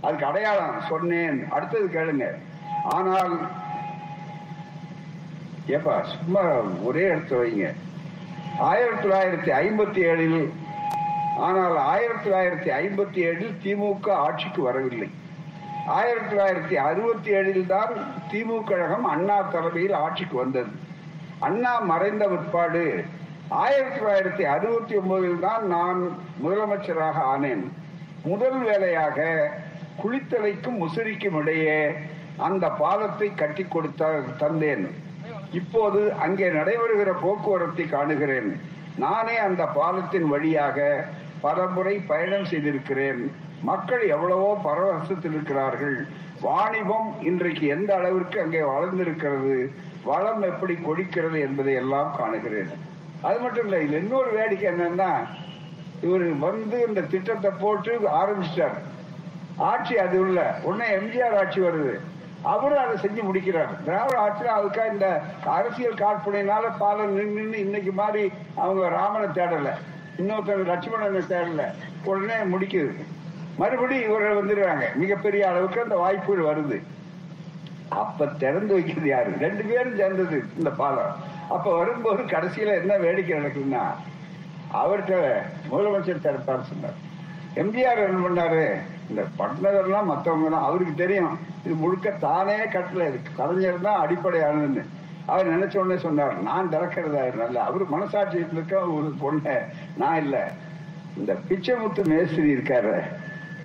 [0.00, 1.48] அதுக்கு அடையாளம் சொன்னேன்.
[1.50, 2.34] அடுத்தது கேளுங்க.
[2.84, 3.38] ஆனால்
[5.66, 6.40] ஏப்பா சும்மா
[6.82, 7.74] ஒரே இடத்துல வைங்க.
[8.58, 10.48] ஆயிரத்தி தொள்ளாயிரத்தி ஐம்பத்தி ஏழில்
[11.38, 15.10] ஆனால் ஆயிரத்தி தொள்ளாயிரத்தி ஐம்பத்தி ஏழில் திமுக ஆட்சிக்கு வரவில்லை.
[15.96, 17.92] ஆயிரத்தி தொள்ளாயிரத்தி அறுபத்தி ஏழில் தான்
[18.30, 20.70] திமுக கழகம் அண்ணா தலைமையில் ஆட்சிக்கு வந்தது.
[21.46, 22.84] அண்ணா மறைந்த பிற்பாடு
[23.62, 26.00] ஆயிரத்தி தொள்ளாயிரத்தி அறுபத்தி ஒன்பதில் தான் நான்
[26.44, 27.64] முதலமைச்சராக ஆனேன்.
[28.30, 29.26] முதல் வேலையாக
[30.02, 31.80] குளித்தலைக்கும் முசிறிக்கும் இடையே
[32.48, 34.10] அந்த பாலத்தை கட்டி கொடுத்த
[34.42, 34.84] தந்தேன்.
[35.60, 38.50] இப்போது அங்கே நடைபெறுகிற போக்குவரத்தை காணுகிறேன்.
[39.04, 40.78] நானே அந்த பாலத்தின் வழியாக
[41.46, 43.22] பல முறை பயணம் செய்திருக்கிறேன்.
[43.62, 46.06] மக்கள் எவ்வளவோ பரவசத்தில் இருக்கிறார்கள்.
[46.40, 49.72] வாணிபம் இன்றைக்கு எந்த அளவிற்கு அங்கே வளர்ந்திருக்கிறது
[50.04, 52.70] வளம் எப்படி கொடிக்கிறது என்பதை எல்லாம் காணுகிறேன்.
[53.22, 55.10] அது மட்டும் இல்ல இதுல இன்னொரு வேடிக்கை என்னன்னா
[56.02, 58.78] இவர் வந்து இந்த திட்டத்தை போட்டு ஆரம்பிச்சிட்டார்.
[59.56, 62.00] ஆட்சி அது உள்ள உடனே எம்ஜிஆர் ஆட்சி வருது.
[62.42, 63.82] அவரும் அதை செஞ்சு முடிக்கிறார்.
[63.84, 69.70] திராவிட ஆட்சியில் அதுக்கா இந்த அரசியல் காழ்ப்புனையினால பாலம் நின்று நின்று இன்னைக்கு மாதிரி அவங்க ராமனை தேடல.
[70.18, 71.64] இன்னொருத்தர் லட்சுமணனை தேடல.
[72.04, 72.92] உடனே முடிக்குது.
[73.58, 74.94] மறுபடியும் இவர்கள் வந்துடுறாங்க.
[74.94, 76.82] மிகப்பெரிய அளவுக்கு அந்த வாய்ப்புகள் வருது.
[77.88, 79.30] அப்ப திறந்து வைக்கிறது யாரு?
[79.40, 81.14] ரெண்டு பேரும் சேர்ந்தது இந்த பாலம்.
[81.48, 83.82] அப்ப வரும்போது கடைசியில என்ன வேடிக்கை நடக்குதுன்னா
[84.74, 87.06] அவர்கிட்ட முதலமைச்சர் தரப்பார் சொன்னார்.
[87.54, 88.78] எம்ஜிஆர் என்ன பண்ணாரு?
[89.08, 91.38] இந்த பட்டினதெல்லாம் மற்றவங்க தான் அவருக்கு தெரியும்.
[91.64, 93.08] இது முழுக்க தானே கட்டல.
[93.08, 94.84] இருக்கு கலைஞர் தான் அடிப்படையானதுன்னு.
[95.26, 99.58] அவர் நினைச்ச உடனே சொன்னார் நான் திறக்கிறதா நல்ல அவரு மனசாட்சியத்தில் இருக்க ஒரு பொண்ணு.
[99.96, 100.52] நான் இல்ல.
[101.16, 103.02] இந்த பிச்சைமுத்து மேஸ்திரி இருக்காரு.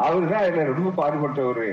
[0.05, 1.69] அவரு தான் இதுல ரொம்ப பாடுபட்டவரு.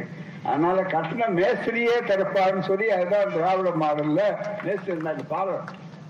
[0.50, 4.22] அதனால கட்டின மேஸ்திரியே திறப்பாருன்னு சொல்லி அதுதான் திராவிட மாடல்ல
[4.64, 5.64] மேஸ்திரி இருந்தாங்க பாலம்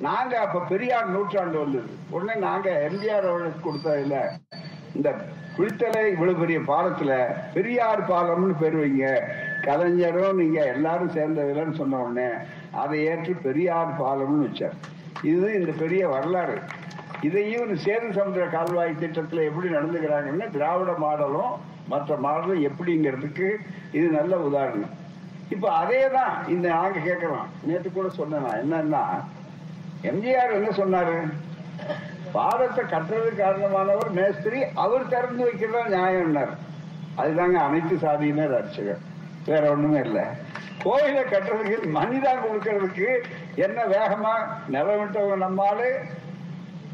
[0.06, 1.90] நாங்க அப்ப பெரியார் நூற்றாண்டு வந்தது.
[2.14, 4.18] உடனே நாங்க எம்ஜிஆர் அவர்களுக்கு கொடுத்ததுல
[4.96, 5.08] இந்த
[5.56, 7.12] குளித்தலை இவ்வளவு பெரிய பாலத்துல
[7.54, 9.06] பெரியார் பாலம்னு பேர் வைங்க.
[9.66, 12.28] கலைஞரும் நீங்க எல்லாரும் சேர்ந்ததுலன்னு சொன்ன உடனே
[12.82, 14.76] அதை ஏற்று பெரியார் பாலம்னு வச்சார்.
[15.22, 16.56] இது இந்த பெரிய வரலாறு.
[17.28, 21.54] இதையும் சேது சமுதிர கால்வாய் திட்டத்துல எப்படி நடந்துக்கிறாங்கன்னு திராவிட மாடலும்
[21.92, 23.48] மற்ற மாடல் எப்படிங்கிறதுக்கு
[23.98, 24.94] இது நல்ல உதாரணம்.
[25.54, 29.02] இப்போ அதே தான் இந்த நாங்க கேட்கலாம் நேற்று கூட சொன்னேன் என்னன்னா
[30.10, 31.16] எம்ஜிஆர் என்ன சொன்னாரு?
[32.36, 36.52] பாலத்தை கட்டுறது காரணமானவர் மேஸ்திரி அவர் திறந்து வைக்கிறதா நியாயம்னார்.
[37.20, 39.02] அதுதாங்க அனைத்து சாதியினர் அர்ச்சகர்.
[39.48, 40.24] வேற ஒண்ணுமே இல்லை.
[40.84, 43.08] கோயிலை கட்டுறதுக்கு மணிதான் கொடுக்கறதுக்கு
[43.66, 44.34] என்ன வேகமா
[44.74, 45.86] நிலவிட்டவன் நம்மாள்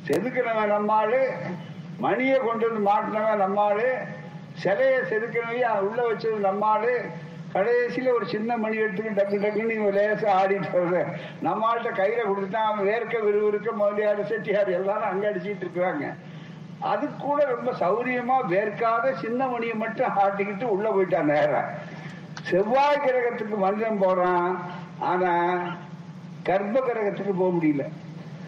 [0.09, 1.21] செதுக்கிறவன் நம்மாளு
[2.05, 3.87] மணியை கொண்டு வந்து மாட்டினவன் நம்மாளு
[4.63, 6.93] சிலையை செதுக்கினவையும் உள்ள வச்சது நம்மாளு
[7.55, 11.03] கடைசியில ஒரு சின்ன மணி எடுத்துக்கிட்டு டக்கு டக்குன்னு நீங்க லேசா ஆடிட்டு வருது
[11.47, 16.07] நம்மள்கிட்ட கையில கொடுத்துட்டா அவன் வேர்க்க விறுவிறுக்க முதலியார் செட்டியார் எல்லாரும் அங்க அடிச்சிட்டு இருக்கிறாங்க.
[16.91, 21.71] அது கூட ரொம்ப சௌரியமா வேர்க்காத சின்ன மணியை மட்டும் ஆட்டிக்கிட்டு உள்ள போயிட்டான் நேரம்
[22.51, 24.51] செவ்வாய் கிரகத்துக்கு மனிதன் போறான்.
[25.11, 25.33] ஆனா
[26.49, 27.85] கர்ப்ப கிரகத்துக்கு போக முடியல.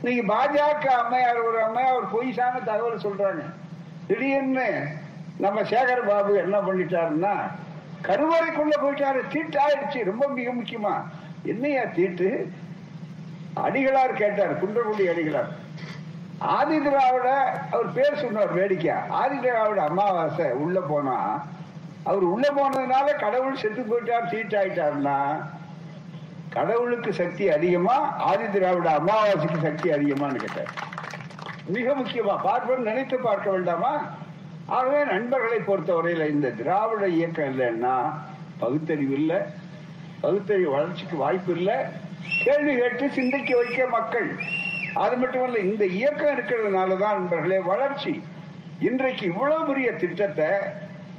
[0.03, 3.45] நீங்க பாஜக அம்மையார் ஒரு அம்மையார் ஒரு பொய்சான தகவல் சொல்றாங்க.
[4.09, 4.69] திடீர்னு
[5.39, 7.35] நம்ம சேகர் பாபு என்ன பண்ணிட்டாருன்னா
[8.03, 9.21] கருவறைக்குள்ள போயிட்டாரு.
[9.29, 10.05] தீட்டு ஆயிடுச்சு.
[10.05, 11.03] ரொம்ப மிக முக்கியமா.
[11.43, 12.53] என்னையா தீட்டு?
[13.57, 14.65] அடிகளார் கேட்டார்.
[14.65, 15.49] குன்றக்குடி அடிகளார்.
[16.39, 17.31] ஆதி திராவிட
[17.73, 21.47] அவர் பேர் சொன்னார் வேடிக்கை ஆதி திராவிட அமாவாசை உள்ள போனா
[22.03, 25.45] அவர் உள்ள போனதுனால கடவுள் செத்து போயிட்டார் தீட்டாயிட்டாருன்னா
[26.49, 30.73] கடவுளுக்கு சக்தி அதிகமா ஆதி திராவிட அமாவாசைக்கு சக்தி அதிகமான்னு கேட்டார்.
[31.67, 32.43] மிக முக்கியமா.
[32.43, 32.83] பார்ப்போம்.
[32.83, 34.01] நினைத்து பார்க்க வேண்டாமா?
[34.69, 38.13] ஆகவே நண்பர்களை பொறுத்தவரையில் இந்த திராவிட இயக்கம் இல்லைன்னா
[38.59, 39.37] பகுத்தறிவு இல்லை.
[40.21, 41.75] பகுத்தறிவு வளர்ச்சிக்கு வாய்ப்பு இல்லை.
[42.45, 44.31] கேள்வி கேட்டு சிந்திக்க வைக்க மக்கள்.
[44.95, 48.23] அது மட்டுமல்ல இந்த இயக்கம் இருக்கிறதுனால தான் நண்பர்களே வளர்ச்சி.
[48.81, 50.47] இன்றைக்கு இவ்வளவு பெரிய திட்டத்தை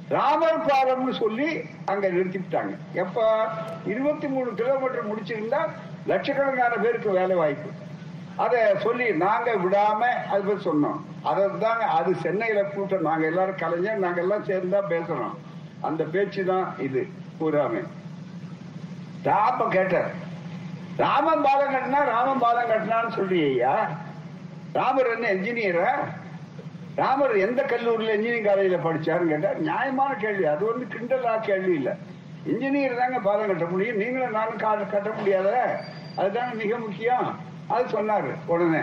[0.10, 2.78] ராமர் பாலம்னு சொல்லி அங்க நிறுத்திவிட்டாங்க.
[2.94, 3.48] எப்ப?
[3.86, 5.70] இருபத்தி மூணு கிலோமீட்டர் முடிச்சிருந்தா
[6.08, 7.70] லட்சக்கணக்கான பேருக்கு வேலை வாய்ப்பு.
[8.40, 11.00] அதை சொல்லி நாங்க விடாம அது போய் சொன்னோம்.
[11.24, 13.02] அதை தாங்க அது சென்னையில கூட்டம்.
[13.02, 15.36] நாங்க எல்லாரும் கலைஞர் நாங்க எல்லாம் சேர்ந்தா பேசுறோம்.
[15.82, 17.08] அந்த பேச்சு தான் இது.
[17.40, 17.88] பூராமே
[19.24, 20.12] ராம கேட்டார்.
[20.98, 23.90] ராமன் பாலம் கட்டினா ராமன் பாலம் கட்டினான்னு சொல்றியா
[24.74, 25.90] ராமர் என்ன என்ஜினியரா
[26.96, 30.46] ராமர் எந்த கல்லூரியில இன்ஜினியரிங் காலேஜில் படிச்சாருன்னு கேட்டா நியாயமான கேள்வி.
[30.46, 31.96] அது வந்து கிண்டலா கேள்வி இல்ல.
[32.46, 33.98] இன்ஜினியர் தாங்க பாலம் கட்ட முடியும்.
[33.98, 35.80] நீங்களும் நானும் கா- கட்ட முடியாத.
[36.18, 37.49] அதுதாங்க மிக முக்கியம்.
[37.70, 38.82] அது சொன்னாரு உடனே.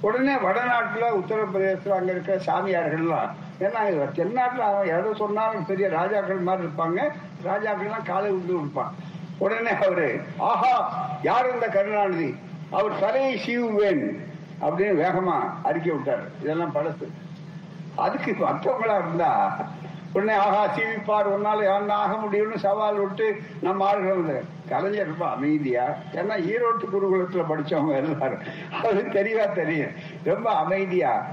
[0.00, 3.30] உடனே வடநாட்டுல உத்தரப்பிரதேசத்துல அங்க இருக்க சாமியார்கள்லாம்
[3.60, 7.00] ஏன்னா இவ தென்னாட்டுல அவன் எதை சொன்னாலும் பெரிய ராஜாக்கள் மாதிரி இருப்பாங்க.
[7.44, 8.94] ராஜாக்கள்லாம் காலை விட்டு இருப்பான்
[9.38, 10.74] உடனே அவரு ஆஹா
[11.22, 12.34] யார் இந்த கருணாநிதி?
[12.70, 14.04] அவர் தலையை சீவுவேன்.
[14.60, 16.26] அப்படின்னு வேகமா அறிக்கை விட்டாரு.
[16.42, 17.06] இதெல்லாம் பழசு.
[17.96, 19.56] அதுக்கு மற்றவங்களா இருந்தா
[20.12, 25.96] உடனே ஆஹா சீவிப்பார் ஒன்னால என்ன ஆக முடியும்னு சவால் விட்டு நம்ம ஆளுகள் கலைஞர் ரொம்ப அமைதியா?
[26.12, 28.42] ஏன்னா ஈரோட்டு குருகுலத்துல படிச்சவங்க எல்லாரும்.
[28.84, 29.90] அது தெரியவா தெரியும்.
[30.24, 31.26] ரொம்ப அமைதியா?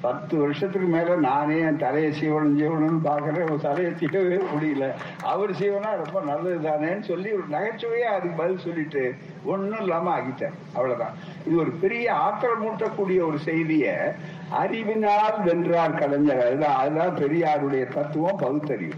[0.00, 4.90] பத்து வருஷத்துக்கு மேல நானே என் தலையை சீவனம் சீவனம்னு பாக்குறேன் ஒரு தலையை சீவவே முடியல.
[5.22, 9.14] அவர் சீவனா ரொம்ப நல்லது தானேன்னு சொல்லி ஒரு நகைச்சுவையா அதுக்கு பதில் சொல்லிட்டு
[9.44, 11.14] ஒண்ணும் இல்லாம ஆகிட்டேன் அவ்வளவுதான்.
[11.46, 14.14] இது ஒரு பெரிய ஆத்திரம் மூட்டக்கூடிய ஒரு செய்திய
[14.48, 16.46] அறிவினால் வென்றார் கலைஞர்.
[16.46, 18.94] அதுதான் அதுதான் பெரியாருடைய தத்துவம் பகுத்தறிவு.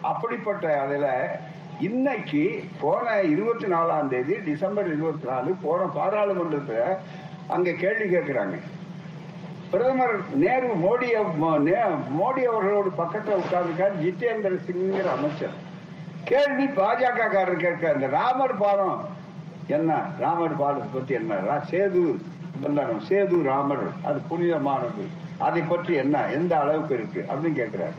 [0.00, 1.38] அப்படிப்பட்ட அதுல
[1.80, 6.96] இன்னைக்கு போன இருபத்தி நாலாம் தேதி டிசம்பர் இருபத்தி நாலு போன பாராளுமன்றத்துல
[7.48, 8.54] அங்க கேள்வி கேட்கிறாங்க
[9.70, 11.06] பிரதமர் நேரு மோடி
[11.40, 15.52] மோ- நே- மோடி அவர்களோடு பக்கத்தில் உட்கார்ந்துருக்கார் ஜிதேந்திர சிங்கிற அமைச்சர்.
[16.24, 19.08] கேள்வி பாஜக காரர் கேட்க இந்த ராமர் பாலம்
[19.66, 20.02] என்ன?
[20.18, 21.34] ராமர் பாலத்தை பத்தி என்ன?
[21.70, 22.18] சேது
[22.62, 25.06] பந்தாரம் சேது ராமர் அது புனிதமானது.
[25.38, 26.30] அதை பற்றி என்ன?
[26.30, 27.26] எந்த அளவுக்கு இருக்கு?
[27.32, 27.96] அப்படின்னு கேட்கிறாரு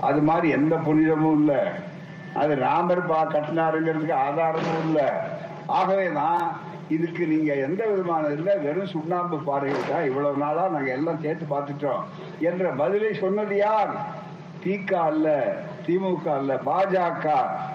[0.00, 1.58] அது மாதிரி எந்த புனிதமும் இல்லை.
[2.40, 5.08] அது ராமர் பா கட்டினாருங்கிறதுக்கு ஆதாரமும் இல்லை.
[5.66, 6.42] ஆகவேதான்
[6.88, 12.02] இதுக்கு நீங்க எந்த விதமான இல்ல வெறும் சுண்ணாம்பு பாறைகள் தான் இவ்வளவு நாளா நாங்க எல்லாம் சேர்த்து பார்த்துட்டோம்.
[12.40, 13.92] என்ற பதிலை சொன்னது யார்?
[14.64, 15.56] திக அல்ல
[15.86, 17.26] திமுக அல்ல பாஜக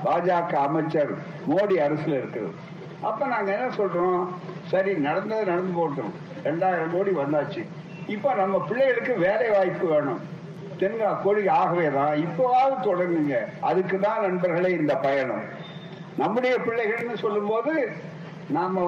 [0.05, 1.11] பாஜக அமைச்சர்
[1.49, 2.53] மோடி அரசுல இருக்கிறது.
[3.01, 4.23] அப்ப நாங்க என்ன சொல்றோம்?
[4.71, 6.11] சரி நடந்தது நடந்து போட்டோம்
[6.43, 7.63] ரெண்டாயிரம் கோடி வந்தாச்சு.
[8.07, 10.21] இப்ப நம்ம பிள்ளைகளுக்கு வேலை வாய்ப்பு வேணும்.
[10.81, 13.35] தென்கா கோழி ஆகவே தான் இப்போவாவது தொடங்குங்க
[13.69, 15.45] அதுக்கு தான் நண்பர்களே இந்த பயணம்.
[16.21, 17.73] நம்முடைய பிள்ளைகள்னு சொல்லும்போது
[18.57, 18.85] நாம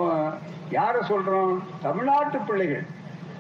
[0.78, 1.54] யார சொல்றோம்?
[1.86, 2.86] தமிழ்நாட்டு பிள்ளைகள்.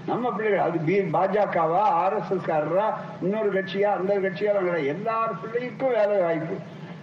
[0.10, 0.66] நம்ம பிள்ளைகள்.
[0.68, 2.88] அது பி பாஜகவா ஆர் எஸ் எஸ் காரரா
[3.26, 4.54] இன்னொரு கட்சியா அந்த கட்சியா
[4.94, 6.56] எல்லார் பிள்ளைக்கும் வேலை வாய்ப்பு.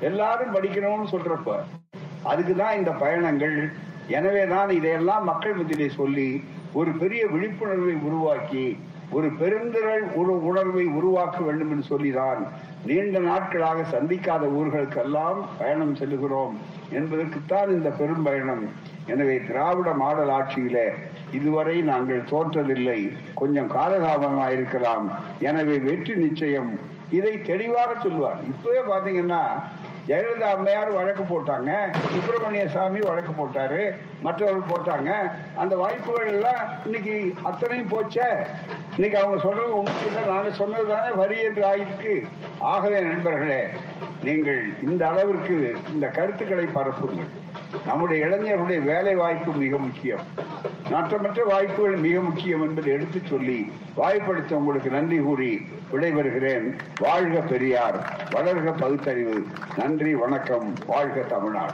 [0.08, 1.56] எல்லாரும் படிக்கணும்னு சொல்றப்ப
[2.30, 3.58] அதுக்கு தான் இந்த பயணங்கள்.
[4.18, 6.28] எனவே தான் இதையெல்லாம் மக்கள் மத்தியிலே சொல்லி
[6.78, 8.64] ஒரு பெரிய விழிப்புணர்வை உருவாக்கி
[9.12, 12.40] ஒரு பெருந்திரள் ஒரு உணர்வை உருவாக்க வேண்டும் என்று சொல்லிதான்
[12.88, 16.54] நீண்ட நாட்களாக சந்திக்காத ஊர்களுக்கெல்லாம் பயணம் செல்லுகிறோம்
[16.98, 18.62] என்பதற்குத்தான் இந்த பெரும் பயணம்
[19.12, 20.86] எனவே திராவிட மாடல் ஆட்சியிலே
[21.38, 23.00] இதுவரை நாங்கள் தோற்றதில்லை.
[23.40, 25.06] கொஞ்சம் காலதாமதமாக இருக்கலாம்.
[25.48, 26.70] எனவே வெற்றி நிச்சயம்.
[27.18, 29.42] இதை தெளிவாக சொல்லுவார் இப்பவே பாத்தீங்கன்னா
[30.10, 31.72] ஜெயலலிதா அம்மையார் வழக்கு போட்டாங்க
[32.12, 33.82] சுப்பிரமணிய சாமி வழக்கு போட்டாரு
[34.26, 35.10] மற்றவர்கள் போட்டாங்க.
[35.62, 37.14] அந்த வாய்ப்புகள் எல்லாம் இன்னைக்கு
[37.50, 38.28] அத்தனையும் போச்சே.
[38.96, 42.14] இன்னைக்கு அவங்க சொல்றது உண்மை நாங்கள் சொன்னது சொன்னதுதானே வரி என்று ஆயிருக்கு.
[42.72, 43.62] ஆகவே நண்பர்களே
[44.26, 45.56] நீங்கள் இந்த அளவிற்கு
[45.92, 47.30] இந்த கருத்துக்களை பரப்புங்கள்.
[47.86, 50.20] நம்முடைய இளைஞர்களுடைய வேலை வாய்ப்பு மிக முக்கியம்.
[50.90, 56.74] நாட்டமற்ற வாய்ப்புகள் மிக முக்கியம் என்பதை எடுத்துச் சொல்லி வாய்ப்படுத்த உங்களுக்கு நன்றி கூறி விடைபெறுகிறேன்.
[56.98, 58.28] வாழ்க பெரியார்.
[58.32, 59.46] வளர்க பகுத்தறிவு.
[59.76, 60.74] நன்றி வணக்கம்.
[60.86, 61.72] வாழ்க தமிழ்நாடு.